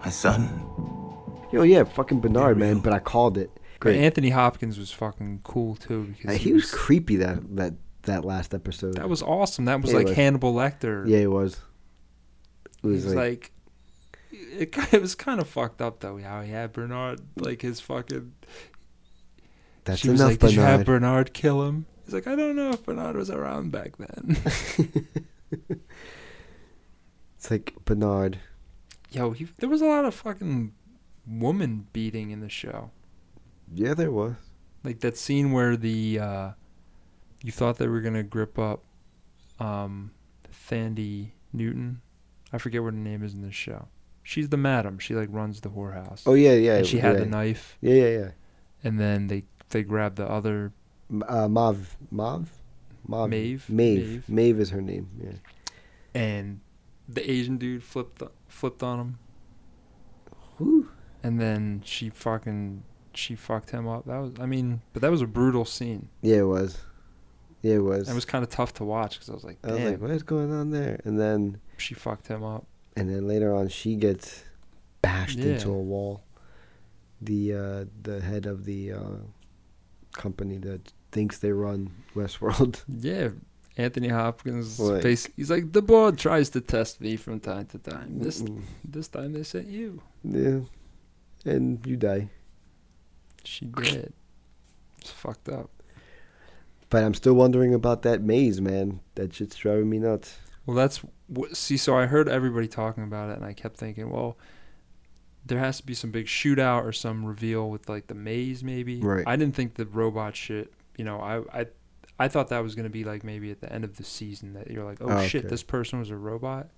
My 0.04 0.10
son. 0.10 0.50
Yo, 1.52 1.62
yeah, 1.62 1.84
fucking 1.84 2.20
Bernard, 2.20 2.58
man. 2.58 2.80
But 2.80 2.94
I 2.94 3.00
called 3.00 3.38
it. 3.38 3.52
But 3.74 3.80
Great. 3.82 4.00
Anthony 4.00 4.30
Hopkins 4.32 4.80
was 4.80 4.90
fucking 4.92 5.42
cool 5.44 5.76
too 5.76 6.06
because 6.18 6.36
Uh, 6.36 6.40
he 6.40 6.52
was 6.54 6.72
creepy 6.74 7.18
that 7.18 7.56
that 7.58 7.74
that 8.04 8.26
last 8.26 8.56
episode. 8.56 8.96
that 8.96 9.08
was 9.10 9.22
awesome. 9.22 9.66
That 9.66 9.82
was 9.84 9.92
Yeah, 9.92 9.98
like 9.98 10.08
was. 10.08 10.16
Hannibal 10.16 10.54
Lecter. 10.56 11.08
Yeah, 11.08 11.20
it 11.20 11.32
was. 11.32 11.54
It 12.66 12.88
It 12.88 12.88
was, 12.88 13.06
was 13.06 13.14
like, 13.14 13.16
like, 13.16 13.52
it, 14.36 14.94
it 14.94 15.02
was 15.02 15.16
kind 15.16 15.40
of 15.40 15.48
fucked 15.48 15.82
up 15.82 16.00
though 16.00 16.18
how 16.18 16.42
he 16.42 16.52
had 16.52 16.74
Bernard 16.74 17.22
like 17.36 17.62
his 17.62 17.80
fucking. 17.80 18.34
That's 19.84 20.00
she 20.02 20.10
was 20.10 20.20
enough, 20.20 20.32
like, 20.32 20.40
Did 20.40 20.54
you 20.54 20.62
have 20.62 20.86
Bernard." 20.86 21.02
Bernard 21.02 21.34
kill 21.34 21.64
him? 21.64 21.86
He's 22.06 22.14
like, 22.14 22.28
I 22.28 22.36
don't 22.36 22.56
know 22.56 22.72
if 22.72 22.86
Bernard 22.86 23.16
was 23.16 23.30
around 23.30 23.72
back 23.72 23.98
then. 23.98 24.38
it's 27.36 27.52
like 27.52 27.74
Bernard. 27.84 28.40
Yo, 29.12 29.32
he, 29.32 29.48
there 29.58 29.70
was 29.70 29.82
a 29.82 29.86
lot 29.86 30.06
of 30.06 30.14
fucking 30.14 30.74
woman 31.28 31.88
beating 31.94 32.32
in 32.32 32.42
the 32.42 32.50
show. 32.50 32.92
Yeah, 33.74 33.94
there 33.94 34.12
was. 34.12 34.36
Like 34.84 35.00
that 35.00 35.18
scene 35.18 35.52
where 35.52 35.76
the 35.76 36.20
uh, 36.20 36.52
you 37.44 37.52
thought 37.52 37.78
they 37.78 37.88
were 37.88 38.02
gonna 38.02 38.24
grip 38.24 38.60
up 38.60 38.84
um, 39.60 40.12
Thandie 40.70 41.32
Newton. 41.54 42.02
I 42.54 42.60
forget 42.60 42.84
what 42.84 42.94
her 42.94 43.00
name 43.00 43.24
is 43.24 43.34
in 43.34 43.42
this 43.42 43.56
show. 43.56 43.88
She's 44.28 44.50
the 44.50 44.58
madam. 44.58 44.98
She 44.98 45.14
like 45.14 45.30
runs 45.32 45.62
the 45.62 45.70
whorehouse. 45.70 46.24
Oh, 46.26 46.34
yeah, 46.34 46.54
yeah, 46.54 46.78
And 46.78 46.88
she 46.88 46.98
had 46.98 47.18
the 47.18 47.26
knife. 47.28 47.78
Yeah, 47.80 47.94
yeah, 47.94 48.10
yeah. 48.20 48.30
And 48.84 49.00
then 49.00 49.28
they 49.28 49.44
they 49.70 49.84
grabbed 49.84 50.16
the 50.18 50.28
other 50.28 50.74
Uh, 51.28 51.48
Mav, 51.48 51.96
Mav. 52.10 52.50
Maeve. 53.08 53.70
Maeve. 53.70 54.28
Maeve 54.28 54.60
is 54.60 54.72
her 54.72 54.82
name. 54.82 55.08
Yeah. 55.24 55.34
and 56.16 56.60
the 57.08 57.22
Asian 57.30 57.58
dude 57.58 57.84
flipped 57.84 58.24
flipped 58.48 58.82
on 58.82 59.00
him. 59.00 59.18
Whew. 60.58 60.90
And 61.22 61.40
then 61.40 61.82
she 61.86 62.10
fucking 62.10 62.82
she 63.14 63.36
fucked 63.36 63.70
him 63.70 63.88
up. 63.88 64.06
That 64.08 64.18
was 64.18 64.32
I 64.40 64.48
mean, 64.48 64.82
but 64.94 65.04
that 65.04 65.12
was 65.12 65.22
a 65.22 65.28
brutal 65.28 65.66
scene. 65.66 66.10
Yeah, 66.24 66.38
it 66.38 66.48
was. 66.48 66.80
Yeah, 67.62 67.76
it 67.76 67.84
was. 67.84 68.10
It 68.10 68.16
was 68.16 68.26
kind 68.26 68.44
of 68.44 68.50
tough 68.50 68.74
to 68.76 68.84
watch 68.84 69.14
because 69.16 69.30
I 69.30 69.34
was 69.34 69.44
like, 69.44 69.58
I 69.64 69.72
was 69.72 69.82
like, 69.84 70.02
what 70.02 70.12
is 70.12 70.24
going 70.24 70.52
on 70.52 70.70
there? 70.72 71.00
And 71.04 71.20
then, 71.20 71.60
she 71.78 71.94
fucked 71.96 72.28
him 72.28 72.44
up. 72.44 72.66
And 72.96 73.10
then 73.10 73.28
later 73.28 73.54
on, 73.54 73.68
she 73.70 73.96
gets 73.96 74.44
bashed 75.02 75.40
into 75.40 75.70
a 75.70 75.78
wall. 75.82 76.24
The 77.22 77.54
uh, 77.54 77.86
the 78.02 78.22
head 78.22 78.46
of 78.46 78.66
the 78.66 78.94
uh, 78.94 79.18
company 80.14 80.58
that 80.60 80.92
thinks 81.12 81.40
they 81.40 81.52
run 81.52 81.92
Westworld. 82.16 82.84
Yeah, 83.00 83.30
Anthony 83.78 84.10
Hopkins. 84.10 84.80
Like- 84.80 85.02
Basically, 85.04 85.34
he's 85.38 85.50
like 85.50 85.72
the 85.72 85.82
board 85.82 86.18
tries 86.18 86.50
to 86.52 86.62
test 86.62 87.02
me 87.02 87.16
from 87.16 87.40
time 87.40 87.66
to 87.68 87.80
time. 87.80 88.20
This 88.20 88.42
Mm-mm. 88.42 88.62
this 88.84 89.08
time 89.08 89.34
they 89.34 89.44
sent 89.44 89.68
you. 89.68 90.02
yeah, 90.24 90.60
and 91.46 91.86
you 91.86 91.96
die. 91.98 92.30
She 93.44 93.66
did. 93.66 94.12
It's 95.00 95.12
fucked 95.12 95.50
up. 95.50 95.70
But 96.90 97.04
I'm 97.04 97.14
still 97.14 97.34
wondering 97.34 97.74
about 97.74 98.02
that 98.04 98.22
maze, 98.22 98.60
man. 98.62 99.02
That 99.16 99.34
shit's 99.34 99.56
driving 99.56 99.90
me 99.90 100.00
nuts. 100.00 100.38
Well, 100.66 100.76
that's 100.76 101.02
what. 101.28 101.56
See, 101.56 101.78
so 101.78 101.98
I 101.98 102.06
heard 102.08 102.28
everybody 102.30 102.68
talking 102.68 103.04
about 103.04 103.30
it, 103.30 103.38
and 103.38 103.46
I 103.46 103.54
kept 103.54 103.78
thinking, 103.78 104.10
well, 104.10 104.38
there 105.46 105.60
has 105.60 105.78
to 105.78 105.86
be 105.86 105.94
some 105.94 106.10
big 106.12 106.26
shootout 106.26 106.84
or 106.86 106.92
some 106.92 107.24
reveal 107.26 107.70
with 107.70 107.88
like 107.88 108.08
the 108.08 108.16
maze, 108.16 108.64
maybe. 108.64 109.00
Right. 109.00 109.24
I 109.28 109.36
didn't 109.36 109.56
think 109.56 109.76
the 109.76 109.86
robot 109.86 110.36
shit. 110.36 110.74
You 110.98 111.06
know, 111.06 111.20
I 111.22 111.62
I 111.62 111.66
I 112.20 112.28
thought 112.30 112.48
that 112.50 112.64
was 112.64 112.74
gonna 112.76 112.90
be 112.90 113.04
like 113.04 113.24
maybe 113.24 113.52
at 113.52 113.62
the 113.62 113.72
end 113.72 113.84
of 113.84 113.98
the 113.98 114.04
season 114.04 114.54
that 114.54 114.72
you're 114.72 114.86
like, 114.86 114.98
oh, 115.02 115.08
Oh, 115.10 115.28
shit, 115.28 115.42
okay. 115.46 115.50
this 115.50 115.62
person 115.64 116.00
was 116.00 116.10
a 116.10 116.16
robot. 116.18 116.70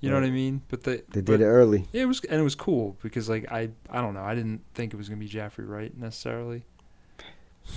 You 0.00 0.10
know 0.10 0.16
what 0.16 0.24
I 0.24 0.30
mean? 0.30 0.62
But 0.68 0.84
they 0.84 0.96
They 1.10 1.20
but- 1.20 1.26
did 1.26 1.40
it 1.40 1.46
early. 1.46 1.88
It 1.92 2.06
was 2.06 2.20
and 2.24 2.40
it 2.40 2.44
was 2.44 2.54
cool 2.54 2.96
because 3.02 3.28
like 3.28 3.50
I 3.52 3.68
I 3.90 4.00
don't 4.00 4.14
know 4.14 4.22
I 4.22 4.34
didn't 4.34 4.62
think 4.74 4.94
it 4.94 4.96
was 4.96 5.08
gonna 5.08 5.18
be 5.18 5.26
Jeffrey 5.28 5.64
Wright 5.66 5.94
necessarily 5.98 6.64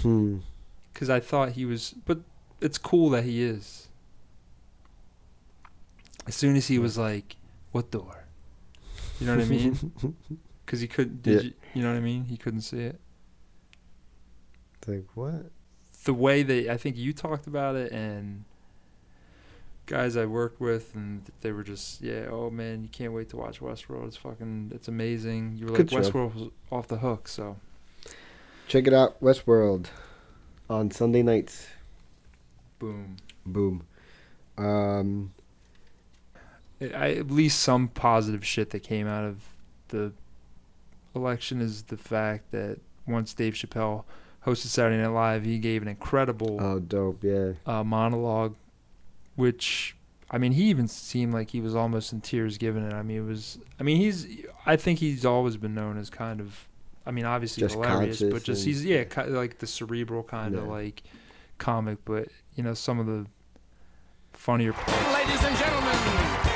Hmm. 0.02 0.38
because 0.94 1.10
I 1.10 1.20
thought 1.20 1.54
he 1.54 1.66
was, 1.66 1.96
but 2.06 2.20
it's 2.62 2.78
cool 2.78 3.10
that 3.10 3.24
he 3.26 3.42
is. 3.44 3.89
As 6.30 6.36
soon 6.36 6.56
as 6.56 6.68
he 6.68 6.80
was 6.80 6.98
like, 6.98 7.36
"What 7.74 7.92
door?" 7.92 8.24
You 9.20 9.28
know 9.28 9.36
what 9.36 9.46
I 9.46 9.50
mean? 9.50 9.92
Because 10.66 10.82
he 10.82 10.88
couldn't. 10.88 11.24
Did 11.24 11.34
Yeah. 11.36 11.42
you, 11.42 11.54
you 11.74 11.82
know 11.82 11.90
what 11.90 11.98
I 11.98 12.02
mean? 12.02 12.26
He 12.26 12.38
couldn't 12.38 12.62
see 12.62 12.78
it. 12.82 13.00
It's 14.78 14.88
like 14.88 15.06
what? 15.16 15.50
The 16.04 16.14
way 16.14 16.44
they, 16.44 16.70
I 16.70 16.78
think 16.78 16.96
you 16.96 17.12
talked 17.12 17.48
about 17.48 17.76
it, 17.76 17.92
and 17.92 18.46
guys 19.88 20.16
I 20.16 20.26
worked 20.28 20.62
with, 20.62 20.94
and 20.94 21.24
they 21.42 21.52
were 21.52 21.64
just, 21.64 22.02
yeah, 22.02 22.28
oh 22.30 22.52
man, 22.52 22.84
you 22.84 22.90
can't 22.90 23.14
wait 23.14 23.30
to 23.30 23.38
watch 23.38 23.60
Westworld. 23.62 24.08
It's 24.10 24.16
fucking, 24.18 24.72
it's 24.76 24.88
amazing. 24.88 25.56
You 25.58 25.66
were 25.66 25.72
Good 25.76 25.92
like, 25.92 26.04
show. 26.04 26.12
Westworld 26.12 26.36
was 26.36 26.50
off 26.72 26.88
the 26.88 27.00
hook. 27.00 27.28
So 27.28 27.58
Check 28.68 28.86
it 28.86 28.94
out, 28.94 29.20
Westworld, 29.22 29.88
on 30.70 30.92
Sunday 30.92 31.24
nights. 31.24 31.66
boom. 32.78 33.18
Boom. 33.44 33.88
Um, 34.56 35.34
I, 36.82 36.86
I- 36.86 37.12
at 37.16 37.32
least 37.32 37.60
some 37.60 37.88
positive 37.88 38.46
shit 38.46 38.70
that 38.72 38.82
came 38.82 39.08
out 39.08 39.26
of 39.26 39.38
the 39.90 40.12
election 41.16 41.62
is 41.62 41.84
the 41.84 41.98
fact 41.98 42.52
that 42.52 42.80
once 43.08 43.34
Dave 43.34 43.54
Chappelle 43.54 44.04
hosted 44.46 44.68
Saturday 44.68 45.02
Night 45.02 45.08
Live, 45.08 45.44
he 45.44 45.58
gave 45.58 45.82
an 45.82 45.88
incredible 45.88 46.58
oh, 46.62 46.80
dope. 46.80 47.24
Yeah. 47.24 47.54
uh, 47.66 47.84
monologue, 47.84 48.56
which 49.36 49.96
I 50.32 50.38
mean, 50.38 50.52
he 50.52 50.66
even 50.66 50.88
seemed 50.88 51.34
like 51.34 51.50
he 51.50 51.60
was 51.62 51.76
almost 51.76 52.14
in 52.14 52.22
tears 52.22 52.58
giving 52.58 52.84
it. 52.84 52.94
I 52.94 53.02
mean, 53.02 53.18
it 53.18 53.26
was. 53.28 53.58
I 53.80 53.84
mean, 53.84 53.98
he's. 53.98 54.28
I 54.66 54.76
think 54.76 55.00
he's 55.00 55.26
always 55.26 55.58
been 55.58 55.74
known 55.74 55.98
as 55.98 56.10
kind 56.10 56.40
of. 56.40 56.68
I 57.06 57.12
mean, 57.12 57.26
obviously 57.26 57.62
Just 57.62 57.74
hilarious, 57.74 58.22
but 58.22 58.44
just 58.44 58.64
he's 58.64 58.86
yeah, 58.86 59.04
ki- 59.06 59.24
like 59.24 59.58
the 59.58 59.66
cerebral 59.66 60.22
kind 60.22 60.54
of 60.54 60.68
like 60.68 61.02
comic. 61.58 61.98
But 62.06 62.28
you 62.56 62.64
know, 62.64 62.76
some 62.76 63.00
of 63.00 63.08
the 63.08 63.26
funnier 64.34 64.74
parts. 64.74 65.14
Ladies 65.14 65.44
and 65.44 65.58
gentlemen, 65.58 66.49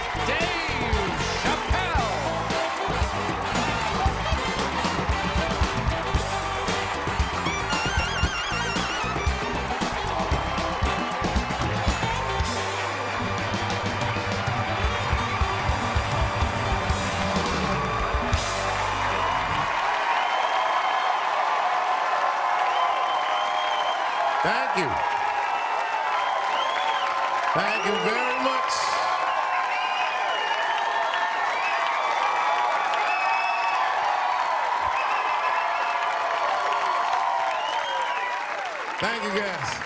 Thank 39.03 39.21
you, 39.21 39.41
guys. 39.41 39.81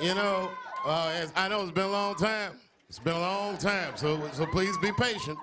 You 0.00 0.14
know, 0.14 0.50
uh, 0.86 1.26
I 1.36 1.46
know 1.46 1.60
it's 1.60 1.72
been 1.72 1.84
a 1.84 1.88
long 1.88 2.14
time. 2.14 2.52
It's 2.88 2.98
been 2.98 3.12
a 3.12 3.20
long 3.20 3.58
time, 3.58 3.92
so 3.96 4.26
so 4.32 4.46
please 4.46 4.78
be 4.78 4.90
patient. 4.92 5.38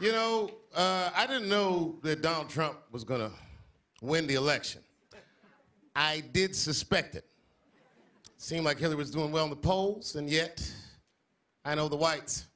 You 0.00 0.12
know, 0.12 0.50
uh, 0.74 1.10
I 1.14 1.26
didn't 1.26 1.50
know 1.50 1.98
that 2.02 2.22
Donald 2.22 2.48
Trump 2.48 2.78
was 2.92 3.04
gonna 3.04 3.30
win 4.00 4.26
the 4.26 4.36
election. 4.36 4.80
I 5.94 6.22
did 6.32 6.56
suspect 6.56 7.14
it. 7.14 7.26
Seemed 8.38 8.64
like 8.64 8.78
Hillary 8.78 8.96
was 8.96 9.10
doing 9.10 9.32
well 9.32 9.44
in 9.44 9.50
the 9.50 9.56
polls, 9.56 10.16
and 10.16 10.30
yet 10.30 10.66
I 11.62 11.74
know 11.74 11.88
the 11.90 11.96
whites. 11.96 12.46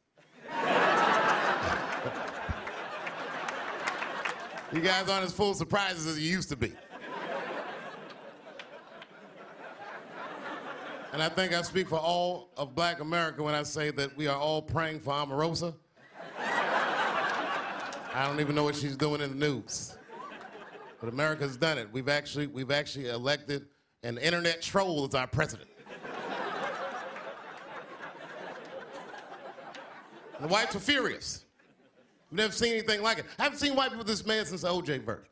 You 4.75 4.81
guys 4.81 5.09
aren't 5.09 5.25
as 5.25 5.33
full 5.33 5.53
of 5.53 5.57
surprises 5.57 6.07
as 6.07 6.19
you 6.19 6.29
used 6.29 6.49
to 6.49 6.57
be. 6.57 6.73
And 11.13 11.23
I 11.23 11.29
think 11.29 11.53
I 11.53 11.63
speak 11.63 11.89
for 11.89 11.99
all 11.99 12.51
of 12.57 12.75
black 12.75 12.99
America 12.99 13.41
when 13.41 13.55
I 13.55 13.63
say 13.63 13.93
that 13.93 14.17
we 14.17 14.27
are 14.27 14.37
all 14.37 14.61
praying 14.61 14.99
for 14.99 15.13
Omarosa. 15.13 15.75
I 16.41 18.27
don't 18.27 18.41
even 18.41 18.57
know 18.57 18.65
what 18.65 18.75
she's 18.75 18.97
doing 18.97 19.21
in 19.21 19.39
the 19.39 19.49
news. 19.49 19.97
But 21.01 21.09
America's 21.09 21.57
done 21.57 21.79
it. 21.79 21.89
We've 21.93 22.09
actually 22.09 22.49
we've 22.49 22.73
actually 22.73 23.11
elected 23.11 23.67
an 24.03 24.19
internet 24.19 24.61
troll 24.61 25.07
as 25.07 25.15
our 25.15 25.29
president. 25.29 25.69
The 30.41 30.49
whites 30.49 30.75
are 30.75 30.81
furious. 30.81 31.44
We've 32.35 32.41
never 32.41 32.53
seen 32.53 32.73
anything 32.73 33.01
like 33.01 33.19
it. 33.19 33.27
I 33.39 33.45
haven't 33.45 33.59
seen 33.59 33.77
white 33.77 33.91
people 33.91 34.05
this 34.05 34.27
mad 34.27 34.49
since 34.49 34.63
the 34.63 34.69
OJ 34.69 35.05
verdict. 35.05 35.29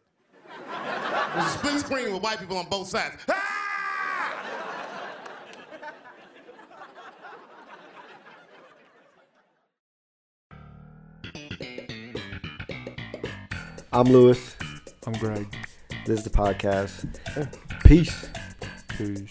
There's 1.35 1.47
a 1.47 1.49
split 1.49 1.81
screen 1.81 2.13
with 2.13 2.23
white 2.23 2.39
people 2.39 2.57
on 2.57 2.67
both 2.67 2.87
sides. 2.87 3.17
Ah! 3.29 4.45
I'm 13.93 14.05
Lewis. 14.05 14.55
I'm 15.05 15.15
Greg. 15.15 15.53
This 16.07 16.21
is 16.21 16.25
the 16.25 16.31
podcast. 16.31 17.19
Peace. 17.85 18.29
Peace. 18.97 19.29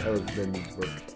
That 0.00 0.10
was 0.10 0.20
Ben's 0.20 0.76
work. 0.76 1.09